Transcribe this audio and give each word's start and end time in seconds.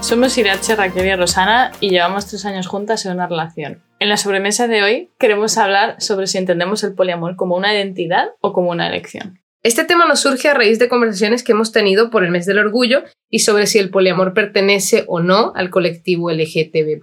somos 0.00 0.36
Irache, 0.38 0.76
Raquel 0.76 1.06
y 1.06 1.14
Rosana 1.14 1.72
y 1.80 1.90
llevamos 1.90 2.26
tres 2.26 2.44
años 2.46 2.66
juntas 2.66 3.04
en 3.04 3.12
una 3.12 3.26
relación. 3.26 3.82
En 3.98 4.08
la 4.08 4.16
sobremesa 4.16 4.66
de 4.66 4.82
hoy 4.82 5.10
queremos 5.18 5.58
hablar 5.58 6.00
sobre 6.00 6.26
si 6.26 6.38
entendemos 6.38 6.82
el 6.84 6.94
poliamor 6.94 7.36
como 7.36 7.56
una 7.56 7.74
identidad 7.74 8.30
o 8.40 8.52
como 8.52 8.70
una 8.70 8.88
elección. 8.88 9.40
Este 9.62 9.84
tema 9.84 10.06
nos 10.06 10.20
surge 10.20 10.48
a 10.48 10.54
raíz 10.54 10.78
de 10.78 10.88
conversaciones 10.88 11.44
que 11.44 11.52
hemos 11.52 11.70
tenido 11.70 12.10
por 12.10 12.24
el 12.24 12.30
mes 12.30 12.46
del 12.46 12.58
orgullo 12.58 13.04
y 13.28 13.40
sobre 13.40 13.66
si 13.66 13.78
el 13.78 13.90
poliamor 13.90 14.32
pertenece 14.32 15.04
o 15.06 15.20
no 15.20 15.52
al 15.54 15.68
colectivo 15.68 16.30
LGTB. 16.30 16.98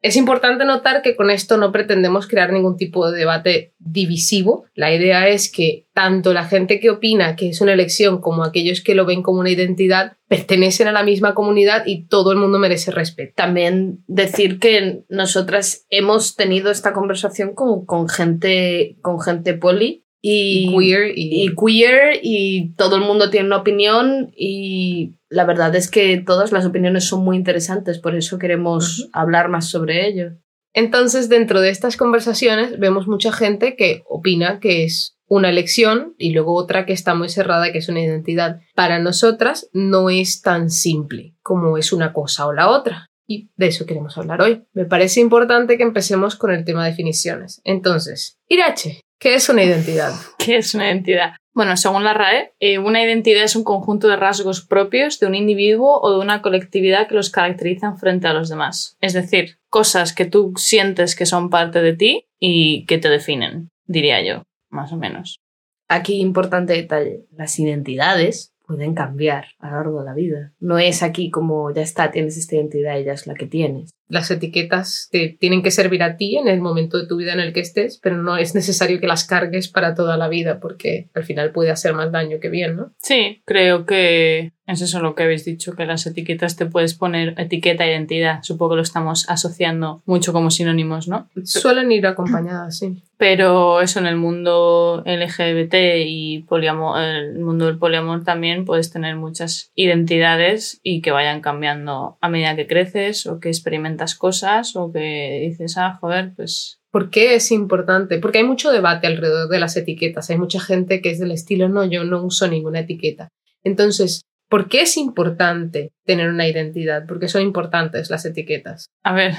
Es 0.00 0.16
importante 0.16 0.64
notar 0.64 1.02
que 1.02 1.16
con 1.16 1.28
esto 1.28 1.56
no 1.56 1.72
pretendemos 1.72 2.28
crear 2.28 2.52
ningún 2.52 2.76
tipo 2.76 3.10
de 3.10 3.18
debate 3.18 3.74
divisivo. 3.78 4.66
La 4.74 4.94
idea 4.94 5.28
es 5.28 5.50
que 5.50 5.86
tanto 5.92 6.32
la 6.32 6.44
gente 6.44 6.78
que 6.78 6.90
opina 6.90 7.34
que 7.34 7.48
es 7.48 7.60
una 7.60 7.72
elección 7.72 8.20
como 8.20 8.44
aquellos 8.44 8.80
que 8.80 8.94
lo 8.94 9.06
ven 9.06 9.22
como 9.22 9.40
una 9.40 9.50
identidad 9.50 10.12
pertenecen 10.28 10.86
a 10.86 10.92
la 10.92 11.02
misma 11.02 11.34
comunidad 11.34 11.82
y 11.86 12.06
todo 12.06 12.30
el 12.30 12.38
mundo 12.38 12.60
merece 12.60 12.92
respeto. 12.92 13.32
También 13.34 14.04
decir 14.06 14.60
que 14.60 15.02
nosotras 15.08 15.86
hemos 15.90 16.36
tenido 16.36 16.70
esta 16.70 16.92
conversación 16.92 17.54
con, 17.54 17.84
con 17.84 18.08
gente, 18.08 18.98
con 19.02 19.20
gente 19.20 19.54
poli 19.54 20.04
y, 20.20 20.76
queer 20.76 21.12
y 21.14 21.54
queer 21.54 22.20
y 22.22 22.74
todo 22.74 22.96
el 22.96 23.02
mundo 23.02 23.30
tiene 23.30 23.46
una 23.46 23.58
opinión 23.58 24.32
y 24.36 25.14
la 25.28 25.44
verdad 25.44 25.74
es 25.76 25.90
que 25.90 26.18
todas 26.18 26.52
las 26.52 26.64
opiniones 26.64 27.04
son 27.04 27.24
muy 27.24 27.36
interesantes, 27.36 27.98
por 27.98 28.14
eso 28.14 28.38
queremos 28.38 29.08
hablar 29.12 29.48
más 29.48 29.68
sobre 29.68 30.06
ello. 30.06 30.32
Entonces, 30.74 31.28
dentro 31.28 31.60
de 31.60 31.70
estas 31.70 31.96
conversaciones 31.96 32.78
vemos 32.78 33.08
mucha 33.08 33.32
gente 33.32 33.74
que 33.74 34.02
opina 34.06 34.60
que 34.60 34.84
es 34.84 35.16
una 35.26 35.50
elección 35.50 36.14
y 36.18 36.32
luego 36.32 36.54
otra 36.54 36.86
que 36.86 36.92
está 36.92 37.14
muy 37.14 37.28
cerrada, 37.28 37.72
que 37.72 37.78
es 37.78 37.88
una 37.88 38.00
identidad. 38.00 38.60
Para 38.74 38.98
nosotras 38.98 39.68
no 39.72 40.08
es 40.10 40.40
tan 40.40 40.70
simple 40.70 41.34
como 41.42 41.78
es 41.78 41.92
una 41.92 42.12
cosa 42.12 42.46
o 42.46 42.52
la 42.52 42.70
otra. 42.70 43.06
Y 43.26 43.50
de 43.56 43.66
eso 43.66 43.84
queremos 43.84 44.16
hablar 44.16 44.40
hoy. 44.40 44.64
Me 44.72 44.86
parece 44.86 45.20
importante 45.20 45.76
que 45.76 45.82
empecemos 45.82 46.34
con 46.36 46.50
el 46.50 46.64
tema 46.64 46.84
de 46.84 46.90
definiciones. 46.90 47.60
Entonces, 47.64 48.38
Irache, 48.48 49.02
¿qué 49.18 49.34
es 49.34 49.48
una 49.48 49.64
identidad? 49.64 50.12
¿Qué 50.38 50.56
es 50.56 50.74
una 50.74 50.86
identidad? 50.86 51.32
Bueno, 51.54 51.76
según 51.76 52.04
la 52.04 52.14
RAE, 52.14 52.52
eh, 52.60 52.78
una 52.78 53.02
identidad 53.02 53.42
es 53.42 53.56
un 53.56 53.64
conjunto 53.64 54.06
de 54.06 54.16
rasgos 54.16 54.64
propios 54.64 55.18
de 55.18 55.26
un 55.26 55.34
individuo 55.34 56.00
o 56.00 56.12
de 56.12 56.20
una 56.20 56.40
colectividad 56.40 57.08
que 57.08 57.16
los 57.16 57.30
caracterizan 57.30 57.98
frente 57.98 58.28
a 58.28 58.32
los 58.32 58.48
demás. 58.48 58.96
Es 59.00 59.12
decir, 59.12 59.58
cosas 59.68 60.12
que 60.12 60.24
tú 60.24 60.52
sientes 60.56 61.16
que 61.16 61.26
son 61.26 61.50
parte 61.50 61.82
de 61.82 61.94
ti 61.94 62.26
y 62.38 62.86
que 62.86 62.98
te 62.98 63.08
definen, 63.08 63.70
diría 63.86 64.22
yo, 64.22 64.44
más 64.70 64.92
o 64.92 64.96
menos. 64.96 65.40
Aquí 65.88 66.20
importante 66.20 66.74
detalle, 66.74 67.26
las 67.32 67.58
identidades 67.58 68.52
pueden 68.68 68.94
cambiar 68.94 69.46
a 69.58 69.70
lo 69.70 69.76
largo 69.76 69.98
de 70.00 70.04
la 70.04 70.14
vida. 70.14 70.52
No 70.60 70.78
es 70.78 71.02
aquí 71.02 71.30
como 71.30 71.72
ya 71.74 71.82
está, 71.82 72.10
tienes 72.10 72.36
esta 72.36 72.54
identidad 72.54 72.98
y 72.98 73.04
ya 73.04 73.14
es 73.14 73.26
la 73.26 73.34
que 73.34 73.46
tienes. 73.46 73.90
Las 74.08 74.30
etiquetas 74.30 75.08
te 75.10 75.36
tienen 75.38 75.62
que 75.62 75.70
servir 75.70 76.02
a 76.02 76.16
ti 76.16 76.36
en 76.36 76.48
el 76.48 76.60
momento 76.60 76.98
de 76.98 77.06
tu 77.06 77.16
vida 77.16 77.32
en 77.32 77.40
el 77.40 77.52
que 77.52 77.60
estés, 77.60 77.98
pero 78.02 78.16
no 78.16 78.36
es 78.36 78.54
necesario 78.54 79.00
que 79.00 79.06
las 79.06 79.24
cargues 79.24 79.68
para 79.68 79.94
toda 79.94 80.16
la 80.16 80.28
vida 80.28 80.60
porque 80.60 81.08
al 81.14 81.24
final 81.24 81.52
puede 81.52 81.70
hacer 81.70 81.92
más 81.94 82.10
daño 82.10 82.40
que 82.40 82.48
bien, 82.48 82.76
¿no? 82.76 82.92
Sí, 82.98 83.42
creo 83.44 83.86
que 83.86 84.52
es 84.68 84.82
eso 84.82 85.00
lo 85.00 85.14
que 85.14 85.22
habéis 85.22 85.46
dicho, 85.46 85.74
que 85.74 85.86
las 85.86 86.06
etiquetas 86.06 86.56
te 86.56 86.66
puedes 86.66 86.92
poner 86.92 87.34
etiqueta 87.38 87.86
e 87.86 87.90
identidad. 87.92 88.40
Supongo 88.42 88.72
que 88.72 88.76
lo 88.76 88.82
estamos 88.82 89.24
asociando 89.30 90.02
mucho 90.04 90.34
como 90.34 90.50
sinónimos, 90.50 91.08
¿no? 91.08 91.30
Suelen 91.42 91.90
ir 91.90 92.06
acompañadas, 92.06 92.76
sí. 92.76 93.02
Pero 93.16 93.80
eso 93.80 93.98
en 93.98 94.06
el 94.06 94.16
mundo 94.16 95.02
LGBT 95.06 95.74
y 96.06 96.40
poliamor, 96.40 97.00
el 97.02 97.38
mundo 97.38 97.64
del 97.64 97.78
poliamor 97.78 98.24
también 98.24 98.66
puedes 98.66 98.92
tener 98.92 99.16
muchas 99.16 99.72
identidades 99.74 100.80
y 100.82 101.00
que 101.00 101.12
vayan 101.12 101.40
cambiando 101.40 102.18
a 102.20 102.28
medida 102.28 102.54
que 102.54 102.66
creces 102.66 103.26
o 103.26 103.40
que 103.40 103.48
experimentas 103.48 103.97
cosas 104.14 104.76
o 104.76 104.92
que 104.92 105.46
dices, 105.48 105.76
ah, 105.76 105.98
joder, 106.00 106.32
pues 106.36 106.76
¿Por 106.90 107.10
qué 107.10 107.34
es 107.34 107.52
importante? 107.52 108.18
Porque 108.18 108.38
hay 108.38 108.44
mucho 108.44 108.72
debate 108.72 109.06
alrededor 109.06 109.50
de 109.50 109.60
las 109.60 109.76
etiquetas. 109.76 110.30
Hay 110.30 110.38
mucha 110.38 110.58
gente 110.58 111.02
que 111.02 111.10
es 111.10 111.18
del 111.18 111.32
estilo, 111.32 111.68
no, 111.68 111.84
yo 111.84 112.02
no 112.04 112.24
uso 112.24 112.48
ninguna 112.48 112.80
etiqueta. 112.80 113.28
Entonces, 113.62 114.22
¿Por 114.48 114.68
qué 114.68 114.82
es 114.82 114.96
importante 114.96 115.92
tener 116.06 116.30
una 116.30 116.48
identidad? 116.48 117.04
Porque 117.06 117.28
son 117.28 117.42
importantes 117.42 118.08
las 118.08 118.24
etiquetas. 118.24 118.86
A 119.04 119.12
ver, 119.12 119.34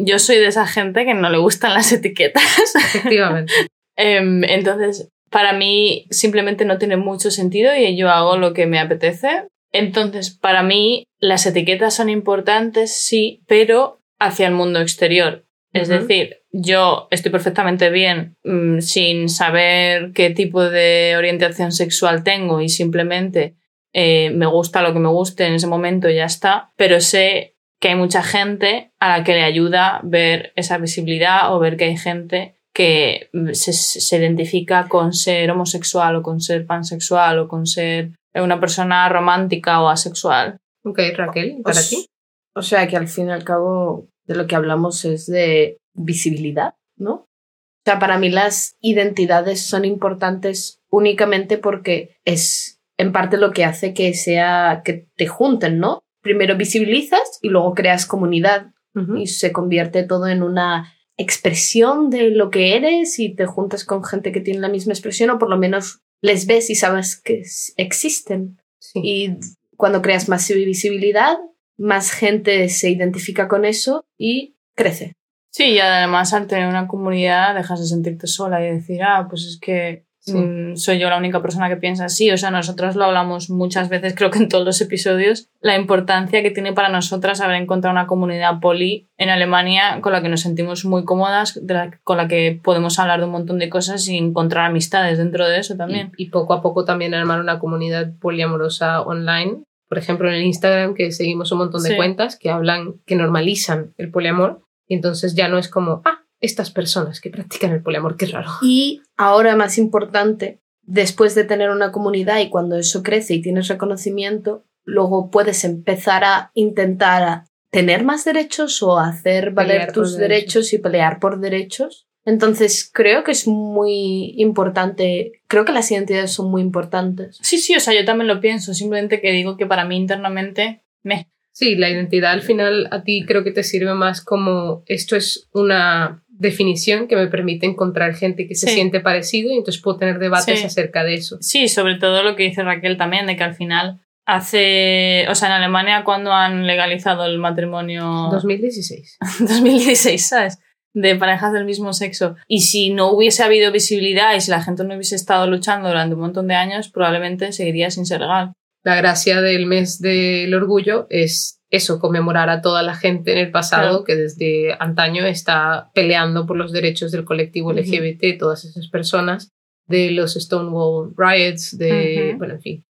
yo 0.00 0.18
soy 0.18 0.36
de 0.36 0.46
esa 0.46 0.66
gente 0.66 1.04
que 1.04 1.12
no 1.12 1.28
le 1.28 1.36
gustan 1.38 1.74
las 1.74 1.92
etiquetas. 1.92 2.42
Efectivamente. 2.94 3.52
Em, 3.96 4.42
entonces, 4.44 5.08
para 5.30 5.52
mí 5.52 6.06
simplemente 6.10 6.64
no 6.64 6.78
tiene 6.78 6.96
mucho 6.96 7.30
sentido 7.30 7.76
y 7.76 7.96
yo 7.96 8.08
hago 8.08 8.38
lo 8.38 8.54
que 8.54 8.66
me 8.66 8.78
apetece. 8.78 9.46
Entonces, 9.72 10.30
para 10.30 10.62
mí 10.62 11.04
las 11.18 11.46
etiquetas 11.46 11.94
son 11.94 12.08
importantes, 12.08 12.92
sí, 12.92 13.42
pero 13.46 14.02
hacia 14.18 14.46
el 14.46 14.54
mundo 14.54 14.80
exterior. 14.80 15.46
Es 15.72 15.88
decir, 15.88 16.38
yo 16.50 17.06
estoy 17.12 17.30
perfectamente 17.30 17.90
bien 17.90 18.36
mm, 18.42 18.80
sin 18.80 19.28
saber 19.28 20.12
qué 20.12 20.30
tipo 20.30 20.62
de 20.64 21.14
orientación 21.16 21.70
sexual 21.70 22.24
tengo 22.24 22.60
y 22.60 22.68
simplemente 22.68 23.54
eh, 23.92 24.30
me 24.30 24.46
gusta 24.46 24.82
lo 24.82 24.92
que 24.92 24.98
me 24.98 25.08
guste 25.08 25.46
en 25.46 25.54
ese 25.54 25.68
momento 25.68 26.08
y 26.08 26.16
ya 26.16 26.24
está, 26.24 26.72
pero 26.76 27.00
sé 27.00 27.56
que 27.80 27.88
hay 27.88 27.94
mucha 27.94 28.22
gente 28.22 28.92
a 28.98 29.18
la 29.18 29.24
que 29.24 29.34
le 29.34 29.44
ayuda 29.44 30.00
ver 30.02 30.52
esa 30.56 30.76
visibilidad 30.78 31.54
o 31.54 31.60
ver 31.60 31.76
que 31.76 31.84
hay 31.84 31.96
gente 31.96 32.56
que 32.74 33.30
se, 33.52 33.72
se 33.72 34.16
identifica 34.16 34.88
con 34.88 35.12
ser 35.12 35.50
homosexual 35.50 36.16
o 36.16 36.22
con 36.22 36.40
ser 36.40 36.66
pansexual 36.66 37.38
o 37.38 37.48
con 37.48 37.66
ser 37.66 38.12
una 38.34 38.60
persona 38.60 39.08
romántica 39.08 39.82
o 39.82 39.88
asexual. 39.88 40.58
Ok, 40.84 41.00
Raquel, 41.16 41.60
¿para 41.62 41.80
ti? 41.80 42.06
O 42.54 42.62
sea 42.62 42.86
que 42.88 42.96
al 42.96 43.08
fin 43.08 43.28
y 43.28 43.32
al 43.32 43.44
cabo 43.44 44.08
de 44.24 44.34
lo 44.34 44.46
que 44.46 44.56
hablamos 44.56 45.04
es 45.04 45.26
de 45.26 45.78
visibilidad, 45.94 46.74
¿no? 46.96 47.12
O 47.12 47.82
sea, 47.84 47.98
para 47.98 48.18
mí 48.18 48.28
las 48.28 48.76
identidades 48.80 49.66
son 49.66 49.84
importantes 49.84 50.80
únicamente 50.90 51.58
porque 51.58 52.16
es 52.24 52.80
en 52.98 53.12
parte 53.12 53.38
lo 53.38 53.52
que 53.52 53.64
hace 53.64 53.94
que 53.94 54.12
sea 54.14 54.82
que 54.84 55.08
te 55.16 55.26
junten, 55.26 55.78
¿no? 55.78 56.02
Primero 56.22 56.56
visibilizas 56.56 57.38
y 57.40 57.48
luego 57.48 57.74
creas 57.74 58.04
comunidad 58.04 58.72
y 59.16 59.28
se 59.28 59.52
convierte 59.52 60.02
todo 60.02 60.26
en 60.26 60.42
una 60.42 60.92
expresión 61.16 62.10
de 62.10 62.30
lo 62.30 62.50
que 62.50 62.76
eres 62.76 63.18
y 63.18 63.34
te 63.34 63.46
juntas 63.46 63.84
con 63.84 64.04
gente 64.04 64.32
que 64.32 64.40
tiene 64.40 64.60
la 64.60 64.68
misma 64.68 64.92
expresión 64.92 65.30
o 65.30 65.38
por 65.38 65.48
lo 65.48 65.56
menos 65.56 66.02
les 66.22 66.46
ves 66.46 66.70
y 66.70 66.74
sabes 66.74 67.20
que 67.20 67.42
existen. 67.76 68.60
Y 68.94 69.36
cuando 69.76 70.02
creas 70.02 70.28
más 70.28 70.48
visibilidad, 70.48 71.36
más 71.78 72.12
gente 72.12 72.68
se 72.68 72.90
identifica 72.90 73.48
con 73.48 73.64
eso 73.64 74.04
y 74.18 74.56
crece. 74.76 75.14
Sí, 75.52 75.64
y 75.64 75.78
además 75.80 76.32
al 76.32 76.46
tener 76.46 76.68
una 76.68 76.86
comunidad 76.86 77.54
dejas 77.54 77.80
de 77.80 77.86
sentirte 77.86 78.26
sola 78.26 78.64
y 78.64 78.70
decir, 78.70 79.02
ah, 79.02 79.26
pues 79.28 79.42
es 79.44 79.58
que 79.60 80.04
Mm, 80.26 80.76
soy 80.76 80.98
yo 80.98 81.08
la 81.08 81.16
única 81.16 81.40
persona 81.40 81.68
que 81.68 81.76
piensa 81.76 82.06
así. 82.06 82.30
O 82.30 82.36
sea, 82.36 82.50
nosotros 82.50 82.96
lo 82.96 83.04
hablamos 83.04 83.50
muchas 83.50 83.88
veces, 83.88 84.14
creo 84.14 84.30
que 84.30 84.38
en 84.38 84.48
todos 84.48 84.64
los 84.64 84.80
episodios, 84.80 85.48
la 85.60 85.76
importancia 85.76 86.42
que 86.42 86.50
tiene 86.50 86.72
para 86.72 86.88
nosotras 86.88 87.40
haber 87.40 87.56
encontrado 87.56 87.92
una 87.92 88.06
comunidad 88.06 88.60
poli 88.60 89.08
en 89.16 89.30
Alemania 89.30 90.00
con 90.00 90.12
la 90.12 90.22
que 90.22 90.28
nos 90.28 90.40
sentimos 90.40 90.84
muy 90.84 91.04
cómodas, 91.04 91.60
con 92.04 92.16
la 92.16 92.28
que 92.28 92.60
podemos 92.62 92.98
hablar 92.98 93.20
de 93.20 93.26
un 93.26 93.32
montón 93.32 93.58
de 93.58 93.70
cosas 93.70 94.06
y 94.08 94.16
encontrar 94.16 94.66
amistades 94.66 95.18
dentro 95.18 95.48
de 95.48 95.58
eso 95.58 95.76
también. 95.76 96.12
Y, 96.16 96.30
poco 96.30 96.54
a 96.54 96.62
poco 96.62 96.84
también 96.84 97.14
armar 97.14 97.40
una 97.40 97.58
comunidad 97.58 98.12
poliamorosa 98.20 99.02
online. 99.02 99.64
Por 99.88 99.98
ejemplo, 99.98 100.28
en 100.28 100.34
el 100.36 100.44
Instagram, 100.44 100.94
que 100.94 101.10
seguimos 101.10 101.50
un 101.50 101.58
montón 101.58 101.82
de 101.82 101.96
cuentas 101.96 102.38
que 102.38 102.50
hablan, 102.50 103.00
que 103.06 103.16
normalizan 103.16 103.92
el 103.98 104.10
poliamor. 104.10 104.62
Y 104.86 104.94
entonces 104.94 105.34
ya 105.34 105.48
no 105.48 105.58
es 105.58 105.68
como, 105.68 106.02
ah, 106.04 106.24
estas 106.40 106.70
personas 106.70 107.20
que 107.20 107.30
practican 107.30 107.72
el 107.72 107.82
poliamor, 107.82 108.16
qué 108.16 108.26
raro. 108.26 108.50
Y 108.62 109.02
ahora 109.16 109.56
más 109.56 109.78
importante, 109.78 110.60
después 110.82 111.34
de 111.34 111.44
tener 111.44 111.70
una 111.70 111.92
comunidad 111.92 112.40
y 112.40 112.48
cuando 112.48 112.76
eso 112.76 113.02
crece 113.02 113.34
y 113.34 113.42
tienes 113.42 113.68
reconocimiento, 113.68 114.64
luego 114.84 115.30
puedes 115.30 115.64
empezar 115.64 116.24
a 116.24 116.50
intentar 116.54 117.44
tener 117.70 118.04
más 118.04 118.24
derechos 118.24 118.82
o 118.82 118.98
hacer 118.98 119.52
valer 119.52 119.92
tus 119.92 120.16
derechos. 120.16 120.72
y 120.72 120.78
pelear 120.78 121.20
por 121.20 121.40
derechos. 121.40 122.06
Entonces 122.24 122.90
creo 122.92 123.24
que 123.24 123.32
es 123.32 123.46
muy 123.46 124.34
importante, 124.36 125.42
creo 125.46 125.64
que 125.64 125.72
las 125.72 125.90
identidades 125.90 126.32
son 126.32 126.50
muy 126.50 126.60
importantes. 126.60 127.38
Sí, 127.40 127.58
sí, 127.58 127.74
o 127.74 127.80
sea, 127.80 127.94
yo 127.94 128.04
también 128.04 128.28
lo 128.28 128.40
pienso, 128.40 128.74
simplemente 128.74 129.20
que 129.20 129.32
digo 129.32 129.56
que 129.56 129.66
para 129.66 129.84
mí 129.84 129.96
internamente 129.96 130.82
me 131.02 131.28
Sí, 131.52 131.74
la 131.74 131.90
identidad 131.90 132.32
al 132.32 132.42
final 132.42 132.88
a 132.90 133.02
ti 133.02 133.24
creo 133.26 133.44
que 133.44 133.50
te 133.50 133.64
sirve 133.64 133.92
más 133.94 134.24
como 134.24 134.82
esto 134.86 135.16
es 135.16 135.48
una 135.52 136.24
definición 136.40 137.06
que 137.06 137.16
me 137.16 137.28
permite 137.28 137.66
encontrar 137.66 138.14
gente 138.14 138.48
que 138.48 138.54
se 138.54 138.66
Sí. 138.66 138.74
siente 138.74 139.00
parecido 139.00 139.52
y 139.52 139.56
entonces 139.58 139.80
puedo 139.82 139.98
tener 139.98 140.18
debates 140.18 140.58
Sí. 140.60 140.66
acerca 140.66 141.04
de 141.04 141.14
eso. 141.14 141.36
Sí, 141.40 141.68
sobre 141.68 141.96
todo 141.96 142.22
lo 142.22 142.34
que 142.34 142.42
dice 142.44 142.62
Raquel 142.64 142.96
también, 142.96 143.26
de 143.26 143.36
que 143.36 143.44
al 143.44 143.54
final 143.54 144.00
hace, 144.26 145.26
o 145.28 145.34
sea, 145.34 145.48
en 145.48 145.54
Alemania 145.54 146.02
cuando 146.04 146.32
han 146.32 146.66
legalizado 146.66 147.24
el 147.26 147.38
matrimonio 147.38 148.28
2016. 148.32 149.18
2016, 149.40 150.26
¿sabes? 150.28 150.58
De 150.92 151.14
parejas 151.16 151.52
del 151.52 151.64
mismo 151.64 151.92
sexo. 151.92 152.36
Y 152.48 152.62
si 152.62 152.90
no 152.90 153.12
hubiese 153.12 153.42
habido 153.44 153.70
visibilidad 153.70 154.34
y 154.34 154.40
si 154.40 154.50
la 154.50 154.62
gente 154.62 154.82
no 154.84 154.94
hubiese 154.94 155.14
estado 155.16 155.46
luchando 155.46 155.88
durante 155.88 156.14
un 156.14 156.20
montón 156.22 156.48
de 156.48 156.54
años, 156.54 156.88
probablemente 156.88 157.52
seguiría 157.52 157.90
sin 157.90 158.06
ser 158.06 158.20
legal. 158.20 158.52
La 158.82 158.96
gracia 158.96 159.40
del 159.42 159.66
mes 159.66 160.00
del 160.00 160.52
orgullo 160.54 161.06
es 161.10 161.60
eso, 161.70 162.00
conmemorar 162.00 162.48
a 162.48 162.62
toda 162.62 162.82
la 162.82 162.94
gente 162.96 163.32
en 163.32 163.38
el 163.38 163.50
pasado 163.50 163.88
Claro. 163.90 164.04
que 164.04 164.16
desde 164.16 164.72
antaño 164.80 165.24
está 165.26 165.90
peleando 165.94 166.46
por 166.46 166.56
los 166.56 166.72
derechos 166.72 167.12
del 167.12 167.24
colectivo. 167.24 167.72
LGBT, 167.72 168.38
todas 168.38 168.64
esas 168.64 168.88
personas, 168.88 169.50
de 169.86 170.10
los 170.12 170.34
Stonewall 170.34 171.12
Riots, 171.16 171.76
de, 171.76 172.34
bueno, 172.38 172.54
en 172.54 172.60
fin, 172.60 172.84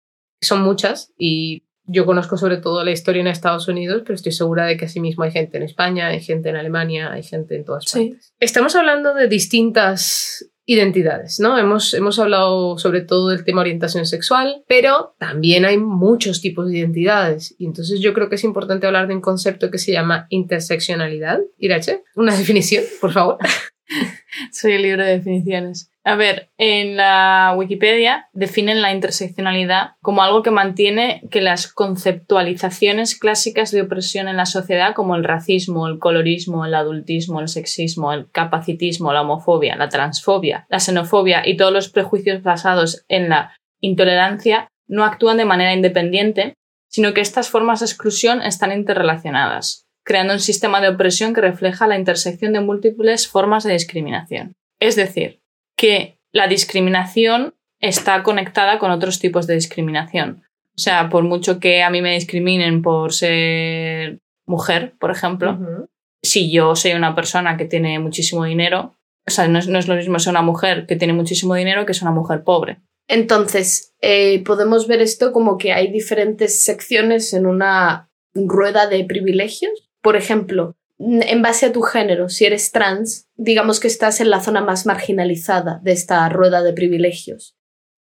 son 0.42 0.62
muchas 0.62 1.12
y 1.16 1.64
yo 1.90 2.04
conozco 2.04 2.36
sobre 2.36 2.58
todo 2.58 2.84
la 2.84 2.90
historia 2.90 3.20
en 3.20 3.28
Estados 3.28 3.66
Unidos, 3.68 4.02
pero 4.04 4.14
estoy 4.14 4.32
segura 4.32 4.66
de 4.66 4.76
que 4.76 4.84
asimismo 4.84 5.24
hay 5.24 5.30
gente 5.30 5.56
en 5.56 5.62
España, 5.62 6.08
hay 6.08 6.20
gente 6.20 6.48
en 6.50 6.56
Alemania, 6.56 7.10
hay 7.12 7.22
gente 7.22 7.56
en 7.56 7.64
todas 7.64 7.84
Sí. 7.86 8.10
partes. 8.10 8.34
Estamos 8.40 8.76
hablando 8.76 9.14
de 9.14 9.26
distintas 9.28 10.50
identidades, 10.68 11.40
¿no? 11.40 11.56
Hemos, 11.56 11.94
hemos 11.94 12.18
hablado 12.18 12.76
sobre 12.76 13.00
todo 13.00 13.30
del 13.30 13.42
tema 13.42 13.62
orientación 13.62 14.04
sexual, 14.04 14.64
pero 14.68 15.14
también 15.18 15.64
hay 15.64 15.78
muchos 15.78 16.42
tipos 16.42 16.68
de 16.68 16.76
identidades. 16.76 17.54
Y 17.58 17.64
entonces 17.64 18.00
yo 18.00 18.12
creo 18.12 18.28
que 18.28 18.34
es 18.34 18.44
importante 18.44 18.86
hablar 18.86 19.08
de 19.08 19.14
un 19.14 19.22
concepto 19.22 19.70
que 19.70 19.78
se 19.78 19.92
llama 19.92 20.26
interseccionalidad. 20.28 21.40
Irache, 21.56 22.02
una 22.16 22.36
definición, 22.36 22.84
por 23.00 23.12
favor. 23.12 23.38
Soy 24.52 24.72
el 24.72 24.82
libro 24.82 25.04
de 25.04 25.18
definiciones. 25.18 25.90
A 26.04 26.14
ver, 26.14 26.50
en 26.56 26.96
la 26.96 27.54
Wikipedia 27.56 28.28
definen 28.32 28.80
la 28.80 28.92
interseccionalidad 28.92 29.92
como 30.00 30.22
algo 30.22 30.42
que 30.42 30.50
mantiene 30.50 31.22
que 31.30 31.42
las 31.42 31.70
conceptualizaciones 31.70 33.18
clásicas 33.18 33.70
de 33.72 33.82
opresión 33.82 34.28
en 34.28 34.38
la 34.38 34.46
sociedad, 34.46 34.94
como 34.94 35.16
el 35.16 35.24
racismo, 35.24 35.86
el 35.86 35.98
colorismo, 35.98 36.64
el 36.64 36.74
adultismo, 36.74 37.40
el 37.40 37.48
sexismo, 37.48 38.12
el 38.12 38.30
capacitismo, 38.30 39.12
la 39.12 39.22
homofobia, 39.22 39.76
la 39.76 39.88
transfobia, 39.88 40.66
la 40.70 40.80
xenofobia 40.80 41.46
y 41.46 41.56
todos 41.56 41.72
los 41.72 41.88
prejuicios 41.88 42.42
basados 42.42 43.04
en 43.08 43.28
la 43.28 43.52
intolerancia, 43.80 44.68
no 44.86 45.04
actúan 45.04 45.36
de 45.36 45.44
manera 45.44 45.74
independiente, 45.74 46.54
sino 46.88 47.12
que 47.12 47.20
estas 47.20 47.50
formas 47.50 47.80
de 47.80 47.86
exclusión 47.86 48.40
están 48.40 48.72
interrelacionadas, 48.72 49.87
creando 50.08 50.32
un 50.32 50.40
sistema 50.40 50.80
de 50.80 50.88
opresión 50.88 51.34
que 51.34 51.42
refleja 51.42 51.86
la 51.86 51.98
intersección 51.98 52.54
de 52.54 52.60
múltiples 52.60 53.28
formas 53.28 53.62
de 53.62 53.74
discriminación. 53.74 54.54
Es 54.80 54.96
decir, 54.96 55.42
que 55.76 56.18
la 56.32 56.48
discriminación 56.48 57.54
está 57.78 58.22
conectada 58.22 58.78
con 58.78 58.90
otros 58.90 59.18
tipos 59.18 59.46
de 59.46 59.54
discriminación. 59.54 60.44
O 60.74 60.80
sea, 60.80 61.10
por 61.10 61.24
mucho 61.24 61.60
que 61.60 61.82
a 61.82 61.90
mí 61.90 62.00
me 62.00 62.14
discriminen 62.14 62.80
por 62.80 63.12
ser 63.12 64.20
mujer, 64.46 64.94
por 64.98 65.10
ejemplo, 65.10 65.58
si 66.22 66.50
yo 66.50 66.74
soy 66.74 66.92
una 66.92 67.14
persona 67.14 67.58
que 67.58 67.66
tiene 67.66 67.98
muchísimo 67.98 68.44
dinero, 68.44 68.94
o 69.26 69.30
sea, 69.30 69.46
no 69.46 69.58
es, 69.58 69.68
no 69.68 69.78
es 69.78 69.88
lo 69.88 69.94
mismo 69.94 70.18
ser 70.18 70.30
una 70.30 70.42
mujer 70.42 70.86
que 70.86 70.96
tiene 70.96 71.12
muchísimo 71.12 71.54
dinero 71.54 71.84
que 71.84 71.92
ser 71.92 72.04
una 72.04 72.18
mujer 72.18 72.44
pobre. 72.44 72.78
Entonces, 73.08 73.94
eh, 74.00 74.42
podemos 74.42 74.88
ver 74.88 75.02
esto 75.02 75.32
como 75.32 75.58
que 75.58 75.74
hay 75.74 75.92
diferentes 75.92 76.62
secciones 76.64 77.34
en 77.34 77.44
una 77.44 78.08
rueda 78.34 78.86
de 78.86 79.04
privilegios. 79.04 79.87
Por 80.02 80.16
ejemplo, 80.16 80.76
en 80.98 81.42
base 81.42 81.66
a 81.66 81.72
tu 81.72 81.82
género, 81.82 82.28
si 82.28 82.44
eres 82.44 82.72
trans, 82.72 83.28
digamos 83.36 83.80
que 83.80 83.88
estás 83.88 84.20
en 84.20 84.30
la 84.30 84.40
zona 84.40 84.62
más 84.62 84.86
marginalizada 84.86 85.80
de 85.82 85.92
esta 85.92 86.28
rueda 86.28 86.62
de 86.62 86.72
privilegios. 86.72 87.56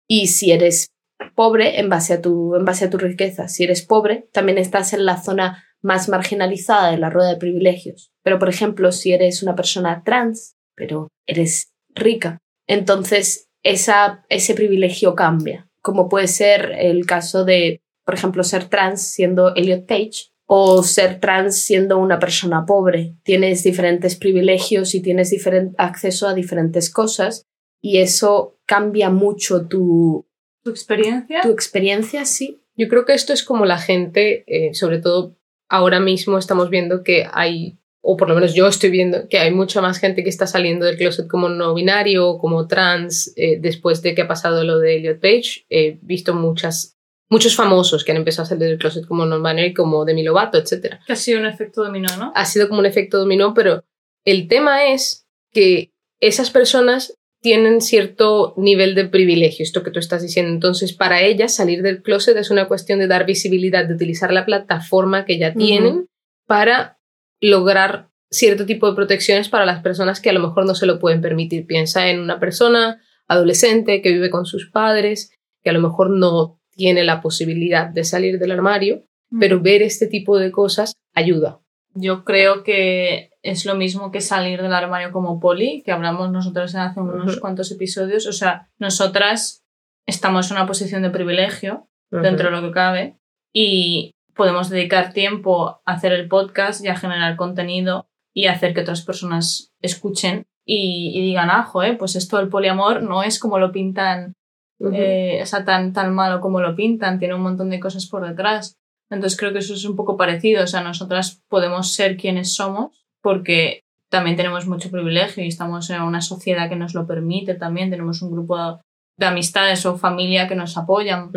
Y 0.08 0.28
si 0.28 0.52
eres 0.52 0.88
pobre, 1.36 1.80
en 1.80 1.90
base 1.90 2.14
a 2.14 2.22
tu, 2.22 2.56
en 2.56 2.66
base 2.66 2.86
a 2.86 2.90
tu 2.90 2.98
riqueza, 2.98 3.48
si 3.48 3.64
eres 3.64 3.82
pobre, 3.82 4.30
también 4.32 4.58
estás 4.58 4.94
en 4.94 5.06
la 5.06 5.22
zona 5.22 5.64
más 5.82 6.10
marginalizada 6.10 6.92
de 6.92 6.98
la 6.98 7.10
rueda 7.10 7.30
de 7.30 7.38
privilegios. 7.38 8.12
Pero, 8.24 8.40
por 8.40 8.50
ejemplo, 8.50 8.92
si 8.92 9.14
eres 9.14 9.44
una 9.44 9.56
persona 9.56 10.04
trans, 10.04 10.56
pero 10.76 11.10
eres 11.28 11.74
rica, 11.94 12.40
entonces 12.68 13.50
ese 13.64 14.54
privilegio 14.56 15.16
cambia, 15.16 15.68
como 15.82 16.08
puede 16.08 16.28
ser 16.28 16.72
el 16.78 17.06
caso 17.06 17.46
de, 17.46 17.82
por 18.06 18.14
ejemplo, 18.14 18.44
ser 18.44 18.70
trans 18.70 19.02
siendo 19.02 19.56
Elliot 19.56 19.86
Page 19.86 20.35
o 20.48 20.84
ser 20.84 21.20
trans 21.20 21.58
siendo 21.58 21.98
una 21.98 22.20
persona 22.20 22.66
pobre. 22.66 23.16
Tienes 23.24 23.64
diferentes 23.64 24.16
privilegios 24.16 24.94
y 24.94 25.02
tienes 25.02 25.34
acceso 25.78 26.28
a 26.28 26.34
diferentes 26.34 26.92
cosas 26.92 27.46
y 27.82 28.00
eso 28.00 28.58
cambia 28.66 29.10
mucho 29.10 29.68
tu, 29.68 30.28
¿Tu 30.64 30.72
experiencia? 30.72 31.42
tu 31.42 31.50
experiencia, 31.52 32.26
sí. 32.26 32.62
Yo 32.76 32.88
creo 32.88 33.06
que 33.06 33.14
esto 33.14 33.32
es 33.34 33.44
como 33.44 33.66
la 33.66 33.78
gente, 33.78 34.44
eh, 34.48 34.74
sobre 34.74 35.00
todo 35.00 35.38
ahora 35.70 36.00
mismo 36.00 36.38
estamos 36.38 36.70
viendo 36.70 37.04
que 37.04 37.28
hay, 37.32 37.78
o 38.02 38.18
por 38.18 38.28
lo 38.30 38.36
menos 38.36 38.54
yo 38.54 38.68
estoy 38.68 38.90
viendo 38.90 39.28
que 39.30 39.40
hay 39.40 39.52
mucha 39.52 39.82
más 39.82 40.00
gente 40.00 40.24
que 40.24 40.30
está 40.30 40.46
saliendo 40.46 40.86
del 40.86 40.98
closet 40.98 41.28
como 41.28 41.50
no 41.50 41.74
binario, 41.74 42.38
como 42.38 42.68
trans, 42.68 43.34
eh, 43.36 43.58
después 43.60 44.02
de 44.02 44.14
que 44.14 44.24
ha 44.24 44.28
pasado 44.28 44.64
lo 44.64 44.80
de 44.80 44.98
Elliot 44.98 45.20
Page. 45.20 45.66
He 45.70 46.00
visto 46.02 46.34
muchas, 46.34 46.95
muchos 47.30 47.56
famosos 47.56 48.04
que 48.04 48.12
han 48.12 48.18
empezado 48.18 48.44
a 48.44 48.50
salir 48.50 48.70
del 48.70 48.78
closet 48.78 49.06
como 49.06 49.26
no 49.26 49.38
binario, 49.38 49.74
como 49.76 50.06
Demi 50.06 50.24
Lovato, 50.24 50.58
etc. 50.58 51.00
Que 51.06 51.14
ha 51.14 51.16
sido 51.16 51.40
un 51.40 51.46
efecto 51.46 51.84
dominó, 51.84 52.16
¿no? 52.18 52.32
Ha 52.36 52.46
sido 52.46 52.68
como 52.68 52.80
un 52.80 52.86
efecto 52.86 53.18
dominó, 53.18 53.54
pero 53.54 53.84
el 54.26 54.48
tema 54.48 54.92
es 54.92 55.28
que 55.52 55.92
esas 56.20 56.52
personas 56.52 57.18
tienen 57.42 57.82
cierto 57.82 58.56
nivel 58.58 58.96
de 58.96 59.06
privilegio, 59.06 59.64
esto 59.64 59.84
que 59.84 59.92
tú 59.92 60.00
estás 60.00 60.24
diciendo. 60.24 60.52
Entonces, 60.52 60.94
para 60.94 61.22
ellas, 61.22 61.56
salir 61.56 61.84
del 61.84 62.02
closet 62.02 62.36
es 62.38 62.50
una 62.50 62.68
cuestión 62.68 62.98
de 62.98 63.08
dar 63.08 63.26
visibilidad, 63.26 63.86
de 63.86 63.94
utilizar 63.94 64.34
la 64.34 64.46
plataforma 64.46 65.26
que 65.26 65.38
ya 65.38 65.54
tienen 65.54 66.08
para 66.48 66.98
lograr 67.40 68.10
cierto 68.32 68.66
tipo 68.66 68.90
de 68.90 68.96
protecciones 68.96 69.50
para 69.50 69.66
las 69.66 69.84
personas 69.84 70.20
que 70.20 70.32
a 70.32 70.34
lo 70.34 70.40
mejor 70.40 70.66
no 70.66 70.74
se 70.74 70.88
lo 70.88 71.00
pueden 71.00 71.22
permitir. 71.22 71.68
Piensa 71.68 72.10
en 72.10 72.20
una 72.20 72.40
persona 72.40 73.00
adolescente 73.28 74.02
que 74.02 74.12
vive 74.12 74.32
con 74.32 74.46
sus 74.46 74.70
padres, 74.72 75.32
que 75.64 75.70
a 75.70 75.74
lo 75.74 75.82
mejor 75.82 76.10
no 76.10 76.60
tiene 76.76 77.04
la 77.04 77.22
posibilidad 77.22 77.88
de 77.88 78.04
salir 78.04 78.40
del 78.40 78.52
armario, 78.52 79.04
pero 79.40 79.62
ver 79.62 79.82
este 79.82 80.08
tipo 80.08 80.38
de 80.38 80.52
cosas 80.52 80.94
ayuda. 81.14 81.60
Yo 81.94 82.24
creo 82.26 82.64
que 82.64 83.32
es 83.42 83.66
lo 83.66 83.76
mismo 83.76 84.12
que 84.12 84.22
salir 84.22 84.62
del 84.62 84.74
armario 84.74 85.12
como 85.12 85.40
poli, 85.40 85.82
que 85.86 85.92
hablamos 85.92 86.32
nosotros 86.32 86.76
hace 86.76 87.00
unos 87.00 87.34
Ujú. 87.34 87.42
cuantos 87.42 87.72
episodios. 87.72 88.28
O 88.28 88.34
sea, 88.34 88.70
nosotras 88.78 89.64
estamos 90.06 90.52
en 90.52 90.58
una 90.58 90.68
posición 90.68 91.02
de 91.02 91.10
privilegio 91.10 91.88
dentro 92.12 92.50
de 92.50 92.56
lo 92.56 92.62
que 92.62 92.72
cabe 92.74 93.18
y 93.54 94.12
podemos 94.36 94.70
dedicar 94.70 95.12
tiempo 95.14 95.82
a 95.86 95.94
hacer 95.94 96.14
el 96.14 96.28
podcast 96.28 96.84
y 96.84 96.88
a 96.88 96.96
generar 96.96 97.36
contenido 97.36 98.08
y 98.34 98.48
hacer 98.48 98.74
que 98.74 98.82
otras 98.82 99.02
personas 99.02 99.74
escuchen 99.82 100.46
y, 100.66 101.12
y 101.14 101.22
digan, 101.22 101.50
ah, 101.50 101.64
joder, 101.64 101.98
pues 101.98 102.16
esto 102.16 102.38
del 102.38 102.50
poliamor 102.50 103.02
no 103.02 103.24
es 103.24 103.40
como 103.40 103.60
lo 103.60 103.72
pintan 103.72 104.34
Eh, 104.80 105.40
o 105.42 105.46
sea, 105.46 105.64
tan, 105.64 105.94
tan 105.94 106.14
malo 106.14 106.42
como 106.42 106.60
lo 106.60 106.76
pintan, 106.76 107.18
tiene 107.18 107.36
un 107.36 107.42
montón 107.42 107.70
de 107.70 107.80
cosas 107.80 108.08
por 108.08 108.28
detrás. 108.28 108.76
Entonces 109.10 109.38
creo 109.40 109.54
que 109.54 109.60
eso 109.60 109.74
es 109.74 109.86
un 109.86 109.96
poco 109.96 110.18
parecido, 110.18 110.64
o 110.64 110.68
sea, 110.68 110.82
nosotras 110.82 111.42
podemos 111.48 111.94
ser 111.94 112.18
quienes 112.18 112.56
somos 112.56 113.06
porque 113.22 113.82
también 114.10 114.36
tenemos 114.36 114.68
mucho 114.68 114.92
privilegio 114.92 115.44
y 115.44 115.48
estamos 115.48 115.90
en 115.90 116.02
una 116.02 116.22
sociedad 116.22 116.70
que 116.70 116.76
nos 116.76 116.94
lo 116.94 117.08
permite 117.08 117.56
también, 117.56 117.90
tenemos 117.90 118.22
un 118.22 118.32
grupo 118.32 118.80
de 119.18 119.26
amistades 119.26 119.86
o 119.86 119.98
familia 119.98 120.48
que 120.48 120.56
nos 120.56 120.78
apoyan. 120.78 121.32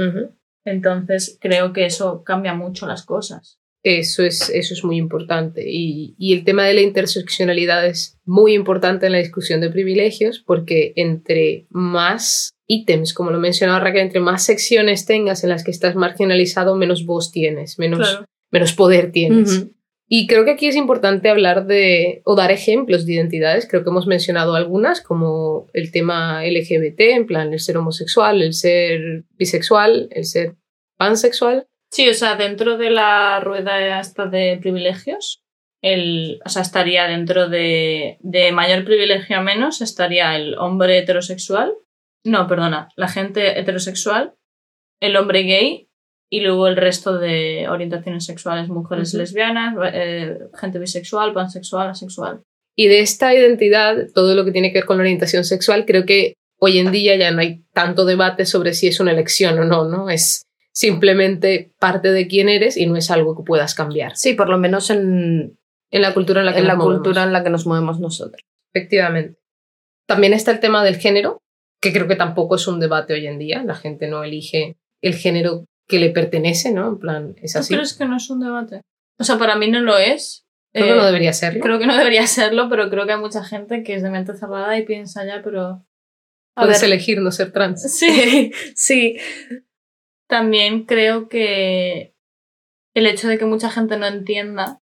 Entonces 0.64 1.38
creo 1.40 1.73
que 1.73 1.87
eso 1.87 2.25
cambia 2.25 2.54
mucho 2.54 2.87
las 2.87 3.04
cosas. 3.04 3.59
Eso 3.85 4.23
es, 4.25 4.50
eso 4.50 4.75
es 4.75 4.85
muy 4.85 4.97
importante. 4.97 5.64
Y, 5.66 6.14
y 6.18 6.35
el 6.35 6.45
tema 6.45 6.64
de 6.64 6.75
la 6.75 6.80
interseccionalidad 6.80 7.87
es 7.87 8.18
muy 8.25 8.54
importante 8.54 9.07
en 9.07 9.12
la 9.12 9.18
discusión 9.18 9.61
de 9.61 9.71
privilegios 9.71 10.40
porque 10.40 10.92
entre 10.97 11.66
más 11.71 12.57
ítems, 12.68 13.14
como 13.14 13.30
lo 13.32 13.40
mencionaba 13.40 13.80
Raquel, 13.80 14.02
entre 14.02 14.20
más 14.20 14.44
secciones 14.44 15.06
tengas 15.06 15.42
en 15.42 15.50
las 15.50 15.64
que 15.64 15.72
estás 15.72 15.96
marginalizado, 15.96 16.76
menos 16.76 17.04
voz 17.04 17.32
tienes, 17.32 17.78
menos, 17.78 18.20
menos 18.52 18.75
poder 18.75 19.10
tienes. 19.10 19.58
Ujú. 19.58 19.72
Y 20.10 20.26
creo 20.26 20.44
que 20.44 20.52
aquí 20.52 20.68
es 20.68 20.76
importante 20.76 21.28
hablar 21.28 21.66
de 21.66 22.22
o 22.25 22.34
dar 22.34 22.50
ejemplos 22.50 23.04
de 23.04 23.14
identidades. 23.14 23.66
Creo 23.68 23.84
que 23.84 23.90
hemos 23.90 24.06
mencionado 24.06 24.54
algunas, 24.54 25.02
como 25.02 25.66
el 25.75 25.92
tema 25.92 26.42
LGBT, 26.44 27.00
en 27.00 27.26
plan 27.26 27.52
el 27.52 27.60
ser 27.60 27.76
homosexual, 27.76 28.40
el 28.40 28.54
ser 28.54 29.25
bisexual, 29.37 30.08
el 30.10 30.25
ser 30.25 30.56
pansexual. 30.96 31.66
Sí, 31.90 32.08
o 32.08 32.14
sea, 32.14 32.37
dentro 32.37 32.78
de 32.78 32.90
la 32.90 33.40
rueda 33.40 34.00
esta 34.00 34.26
de 34.26 34.58
privilegios, 34.60 35.42
el, 35.82 36.40
o 36.44 36.48
sea, 36.48 36.62
estaría 36.62 37.06
dentro 37.06 37.48
de, 37.48 38.16
de 38.20 38.52
mayor 38.52 38.84
privilegio 38.84 39.38
a 39.38 39.42
menos, 39.42 39.82
estaría 39.82 40.37
el 40.37 40.56
hombre 40.56 40.98
heterosexual, 40.98 41.75
no, 42.25 42.46
perdona, 42.46 42.88
la 42.96 43.08
gente 43.08 43.58
heterosexual, 43.58 44.34
el 45.00 45.16
hombre 45.16 45.42
gay, 45.42 45.88
y 46.30 46.40
luego 46.40 46.68
el 46.68 46.76
resto 46.76 47.18
de 47.18 47.68
orientaciones 47.68 48.25
sexuales, 48.25 48.68
mujeres 48.68 49.14
lesbianas, 49.14 49.75
eh, 49.92 50.38
gente 50.60 50.78
bisexual, 50.78 51.32
pansexual, 51.32 51.88
asexual. 51.88 52.42
Y 52.76 52.88
de 52.88 53.00
esta 53.00 53.34
identidad, 53.34 53.96
todo 54.14 54.34
lo 54.34 54.44
que 54.44 54.52
tiene 54.52 54.70
que 54.70 54.78
ver 54.78 54.84
con 54.84 54.98
la 54.98 55.02
orientación 55.02 55.44
sexual, 55.44 55.84
creo 55.87 56.04
que 56.04 56.34
hoy 56.58 56.78
en 56.78 56.92
día 56.92 57.16
ya 57.16 57.30
no 57.30 57.40
hay 57.40 57.64
tanto 57.72 58.04
debate 58.04 58.44
sobre 58.44 58.75
si 58.75 58.88
es 58.88 59.00
una 59.00 59.12
elección 59.12 59.58
o 59.58 59.64
no, 59.64 59.88
¿no? 59.88 60.10
Es 60.10 60.42
simplemente 60.72 61.72
parte 61.80 62.12
de 62.12 62.28
quién 62.28 62.48
eres 62.48 62.76
y 62.76 62.87
no 62.87 62.96
es 62.96 63.10
algo 63.10 63.37
que 63.37 63.42
puedas 63.42 63.75
cambiar. 63.75 64.16
Sí, 64.16 64.34
por 64.34 64.48
lo 64.48 64.58
menos 64.58 64.90
en, 64.90 65.58
en 65.90 66.02
la 66.02 66.14
cultura 66.14 66.40
en 66.40 66.46
la 66.46 66.52
que, 66.52 66.58
en 66.58 66.66
nos, 66.66 66.72
la 66.75 66.76
movemos. 66.76 66.96
cultura 67.02 67.25
en 67.25 67.32
la 67.32 67.42
que 67.42 67.50
nos 67.50 67.66
movemos 67.66 68.00
nosotros. 68.00 68.42
Efectivamente. 68.72 69.38
También 70.06 70.34
está 70.34 70.52
el 70.52 70.60
tema 70.60 70.84
del 70.84 70.96
género, 70.96 71.42
que 71.80 71.92
creo 71.92 72.08
que 72.08 72.16
tampoco 72.16 72.56
es 72.56 72.66
un 72.66 72.80
debate 72.80 73.14
hoy 73.14 73.26
en 73.26 73.38
día. 73.38 73.62
La 73.64 73.75
gente 73.75 74.08
no 74.08 74.25
elige 74.25 74.76
el 75.02 75.14
género 75.14 75.64
que 75.87 75.99
le 75.99 76.11
pertenece, 76.11 76.73
¿no? 76.73 76.88
En 76.88 76.99
plan, 76.99 77.35
es 77.42 77.52
¿Tú 77.52 77.58
así. 77.61 77.75
crees 77.75 77.94
que 77.94 78.04
no 78.04 78.16
es 78.16 78.28
un 78.30 78.40
debate? 78.40 78.82
O 79.18 79.25
sea, 79.25 79.38
para 79.38 79.56
mí 79.56 79.68
no 79.70 79.80
lo 79.80 79.97
es. 79.99 80.44
Creo 80.73 80.87
que 80.87 80.92
Eh, 80.92 80.97
no 80.97 81.04
debería 81.06 81.32
serlo. 81.32 81.61
Creo 81.61 81.78
que 81.78 81.87
no 81.87 81.97
debería 81.97 82.26
serlo, 82.26 82.68
pero 82.68 82.90
creo 82.90 83.06
que 83.06 83.12
hay 83.12 83.20
mucha 83.20 83.42
gente 83.42 83.82
que 83.82 83.94
es 83.94 84.02
de 84.02 84.11
mente 84.11 84.37
cerrada 84.37 84.76
y 84.78 84.85
piensa 84.85 85.25
ya, 85.25 85.40
pero... 85.42 85.85
A 86.56 86.62
Puedes 86.62 86.80
ver, 86.80 86.90
elegir 86.90 87.20
no 87.20 87.30
ser 87.30 87.52
trans. 87.52 87.82
Sí, 87.99 88.52
sí. 88.75 89.16
También 90.28 90.85
creo 90.85 91.28
que 91.28 92.14
el 92.94 93.06
hecho 93.06 93.28
de 93.28 93.38
que 93.38 93.44
mucha 93.47 93.70
gente 93.70 93.97
no 93.97 94.06
entienda 94.06 94.80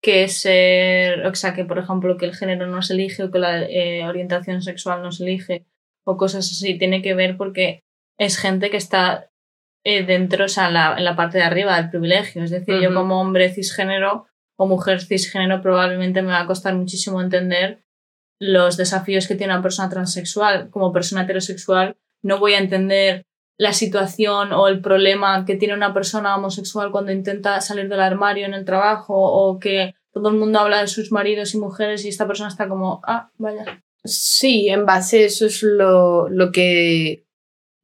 que 0.00 0.28
ser, 0.28 1.26
o 1.26 1.34
sea, 1.34 1.54
que 1.54 1.64
por 1.64 1.78
ejemplo 1.78 2.16
que 2.16 2.26
el 2.26 2.36
género 2.36 2.66
no 2.68 2.82
se 2.82 2.92
elige 2.94 3.24
o 3.24 3.30
que 3.32 3.38
la 3.40 3.62
eh, 3.64 4.04
orientación 4.06 4.62
sexual 4.62 5.02
no 5.02 5.10
se 5.10 5.24
elige 5.24 5.66
o 6.08 6.16
cosas 6.16 6.50
así, 6.50 6.78
tiene 6.78 7.02
que 7.02 7.14
ver 7.14 7.36
porque 7.36 7.84
es 8.18 8.38
gente 8.38 8.70
que 8.70 8.78
está 8.78 9.30
eh, 9.84 10.04
dentro, 10.04 10.46
o 10.46 10.48
sea, 10.48 10.68
en 10.68 10.74
la, 10.74 10.94
en 10.96 11.04
la 11.04 11.16
parte 11.16 11.38
de 11.38 11.44
arriba 11.44 11.76
del 11.76 11.90
privilegio. 11.90 12.42
Es 12.42 12.50
decir, 12.50 12.80
yo 12.80 12.92
como 12.94 13.20
hombre 13.20 13.52
cisgénero 13.52 14.26
o 14.58 14.66
mujer 14.66 15.02
cisgénero 15.02 15.60
probablemente 15.60 16.22
me 16.22 16.32
va 16.32 16.40
a 16.40 16.46
costar 16.46 16.74
muchísimo 16.74 17.20
entender 17.20 17.84
los 18.40 18.76
desafíos 18.76 19.28
que 19.28 19.34
tiene 19.34 19.52
una 19.52 19.62
persona 19.62 19.90
transexual. 19.90 20.70
Como 20.70 20.92
persona 20.92 21.22
heterosexual 21.22 21.96
no 22.22 22.38
voy 22.38 22.54
a 22.54 22.58
entender 22.58 23.26
la 23.58 23.72
situación 23.72 24.52
o 24.52 24.68
el 24.68 24.80
problema 24.80 25.44
que 25.44 25.56
tiene 25.56 25.74
una 25.74 25.92
persona 25.92 26.36
homosexual 26.36 26.90
cuando 26.90 27.12
intenta 27.12 27.60
salir 27.60 27.88
del 27.88 28.00
armario 28.00 28.46
en 28.46 28.54
el 28.54 28.64
trabajo 28.64 29.14
o 29.14 29.58
que 29.58 29.94
todo 30.12 30.30
el 30.30 30.36
mundo 30.36 30.60
habla 30.60 30.80
de 30.80 30.86
sus 30.86 31.12
maridos 31.12 31.54
y 31.54 31.58
mujeres 31.58 32.04
y 32.04 32.08
esta 32.08 32.26
persona 32.26 32.48
está 32.48 32.68
como, 32.68 33.02
ah, 33.06 33.30
vaya. 33.36 33.82
Sí, 34.04 34.68
en 34.68 34.86
base 34.86 35.18
a 35.18 35.26
eso 35.26 35.46
es 35.46 35.62
lo, 35.62 36.28
lo 36.28 36.52
que 36.52 37.24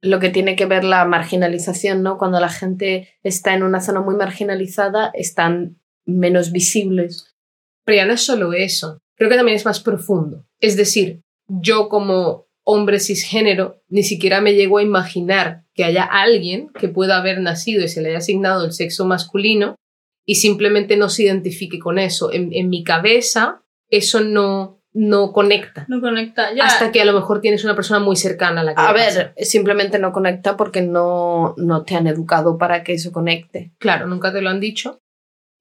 lo 0.01 0.19
que 0.19 0.29
tiene 0.29 0.55
que 0.55 0.65
ver 0.65 0.83
la 0.83 1.03
marginalización, 1.05 2.03
¿no? 2.03 2.17
Cuando 2.17 2.39
la 2.39 2.49
gente 2.49 3.09
está 3.23 3.53
en 3.53 3.63
una 3.63 3.81
zona 3.81 4.01
muy 4.01 4.15
marginalizada, 4.15 5.11
están 5.13 5.79
menos 6.05 6.51
visibles. 6.51 7.35
Pero 7.83 7.97
ya 7.97 8.05
no 8.05 8.13
es 8.13 8.21
solo 8.21 8.53
eso. 8.53 8.99
Creo 9.15 9.29
que 9.29 9.35
también 9.35 9.55
es 9.55 9.65
más 9.65 9.79
profundo. 9.79 10.45
Es 10.59 10.77
decir, 10.77 11.21
yo 11.47 11.89
como 11.89 12.45
hombre 12.63 12.99
cisgénero 12.99 13.81
ni 13.87 14.03
siquiera 14.03 14.41
me 14.41 14.53
llego 14.55 14.77
a 14.77 14.83
imaginar 14.83 15.65
que 15.73 15.83
haya 15.83 16.03
alguien 16.03 16.69
que 16.69 16.87
pueda 16.87 17.17
haber 17.17 17.39
nacido 17.39 17.83
y 17.83 17.87
se 17.87 18.01
le 18.01 18.09
haya 18.09 18.17
asignado 18.19 18.65
el 18.65 18.73
sexo 18.73 19.05
masculino 19.05 19.75
y 20.25 20.35
simplemente 20.35 20.97
no 20.97 21.09
se 21.09 21.23
identifique 21.23 21.79
con 21.79 21.99
eso. 21.99 22.31
En, 22.31 22.53
en 22.53 22.69
mi 22.69 22.83
cabeza 22.83 23.63
eso 23.89 24.21
no, 24.21 24.74
no 24.95 25.33
conecta. 25.33 25.85
No 25.89 25.99
conecta. 25.99 26.53
Ya. 26.55 26.63
Hasta 26.65 26.91
que 26.91 27.01
a 27.01 27.05
lo 27.05 27.11
mejor 27.11 27.41
tienes 27.41 27.65
una 27.65 27.75
persona 27.75 27.99
muy 27.99 28.15
cercana 28.15 28.61
a 28.61 28.63
la 28.63 28.73
que 28.73 28.81
A 28.81 28.93
pasa. 28.93 29.33
ver, 29.35 29.45
simplemente 29.45 29.99
no 29.99 30.13
conecta 30.13 30.55
porque 30.55 30.81
no, 30.81 31.53
no 31.57 31.83
te 31.83 31.95
han 31.95 32.07
educado 32.07 32.57
para 32.57 32.81
que 32.83 32.93
eso 32.93 33.11
conecte. 33.11 33.73
Claro, 33.77 34.07
nunca 34.07 34.31
te 34.31 34.41
lo 34.41 34.49
han 34.49 34.61
dicho. 34.61 34.99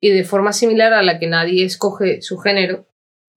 Y 0.01 0.11
de 0.11 0.23
forma 0.23 0.53
similar 0.53 0.93
a 0.93 1.03
la 1.03 1.19
que 1.19 1.27
nadie 1.27 1.65
escoge 1.65 2.23
su 2.23 2.39
género, 2.39 2.87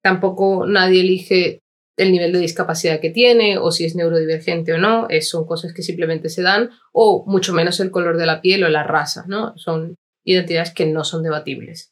tampoco 0.00 0.66
nadie 0.66 1.00
elige 1.00 1.58
el 1.96 2.12
nivel 2.12 2.32
de 2.32 2.38
discapacidad 2.38 3.00
que 3.00 3.10
tiene 3.10 3.58
o 3.58 3.72
si 3.72 3.84
es 3.84 3.96
neurodivergente 3.96 4.74
o 4.74 4.78
no. 4.78 5.08
Es, 5.08 5.28
son 5.28 5.46
cosas 5.46 5.74
que 5.74 5.82
simplemente 5.82 6.28
se 6.28 6.42
dan, 6.42 6.70
o 6.92 7.24
mucho 7.26 7.52
menos 7.52 7.80
el 7.80 7.90
color 7.90 8.18
de 8.18 8.26
la 8.26 8.40
piel 8.40 8.62
o 8.62 8.68
la 8.68 8.84
raza, 8.84 9.24
¿no? 9.26 9.58
Son 9.58 9.96
identidades 10.24 10.72
que 10.72 10.86
no 10.86 11.02
son 11.02 11.24
debatibles. 11.24 11.90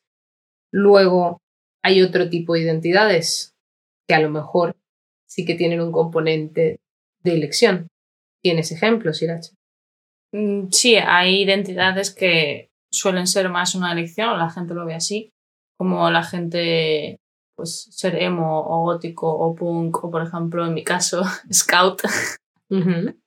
Luego 0.72 1.38
hay 1.82 2.02
otro 2.02 2.30
tipo 2.30 2.54
de 2.54 2.60
identidades 2.60 3.55
que 4.08 4.14
a 4.14 4.20
lo 4.20 4.30
mejor 4.30 4.76
sí 5.28 5.44
que 5.44 5.54
tienen 5.54 5.80
un 5.80 5.92
componente 5.92 6.78
de 7.22 7.34
elección. 7.34 7.88
¿Tienes 8.42 8.70
ejemplos, 8.72 9.22
Irache? 9.22 9.52
Mm, 10.32 10.68
Sí, 10.70 10.96
hay 10.96 11.42
identidades 11.42 12.14
que 12.14 12.68
suelen 12.92 13.26
ser 13.26 13.48
más 13.48 13.74
una 13.74 13.92
elección, 13.92 14.38
la 14.38 14.50
gente 14.50 14.74
lo 14.74 14.86
ve 14.86 14.94
así, 14.94 15.30
como 15.78 16.10
la 16.10 16.22
gente, 16.22 17.18
pues, 17.56 17.88
ser 17.90 18.22
emo 18.22 18.60
o 18.60 18.82
gótico 18.82 19.28
o 19.28 19.54
punk, 19.54 20.04
o 20.04 20.10
por 20.10 20.22
ejemplo, 20.22 20.64
en 20.66 20.74
mi 20.74 20.84
caso, 20.84 21.22
scout. 21.52 22.02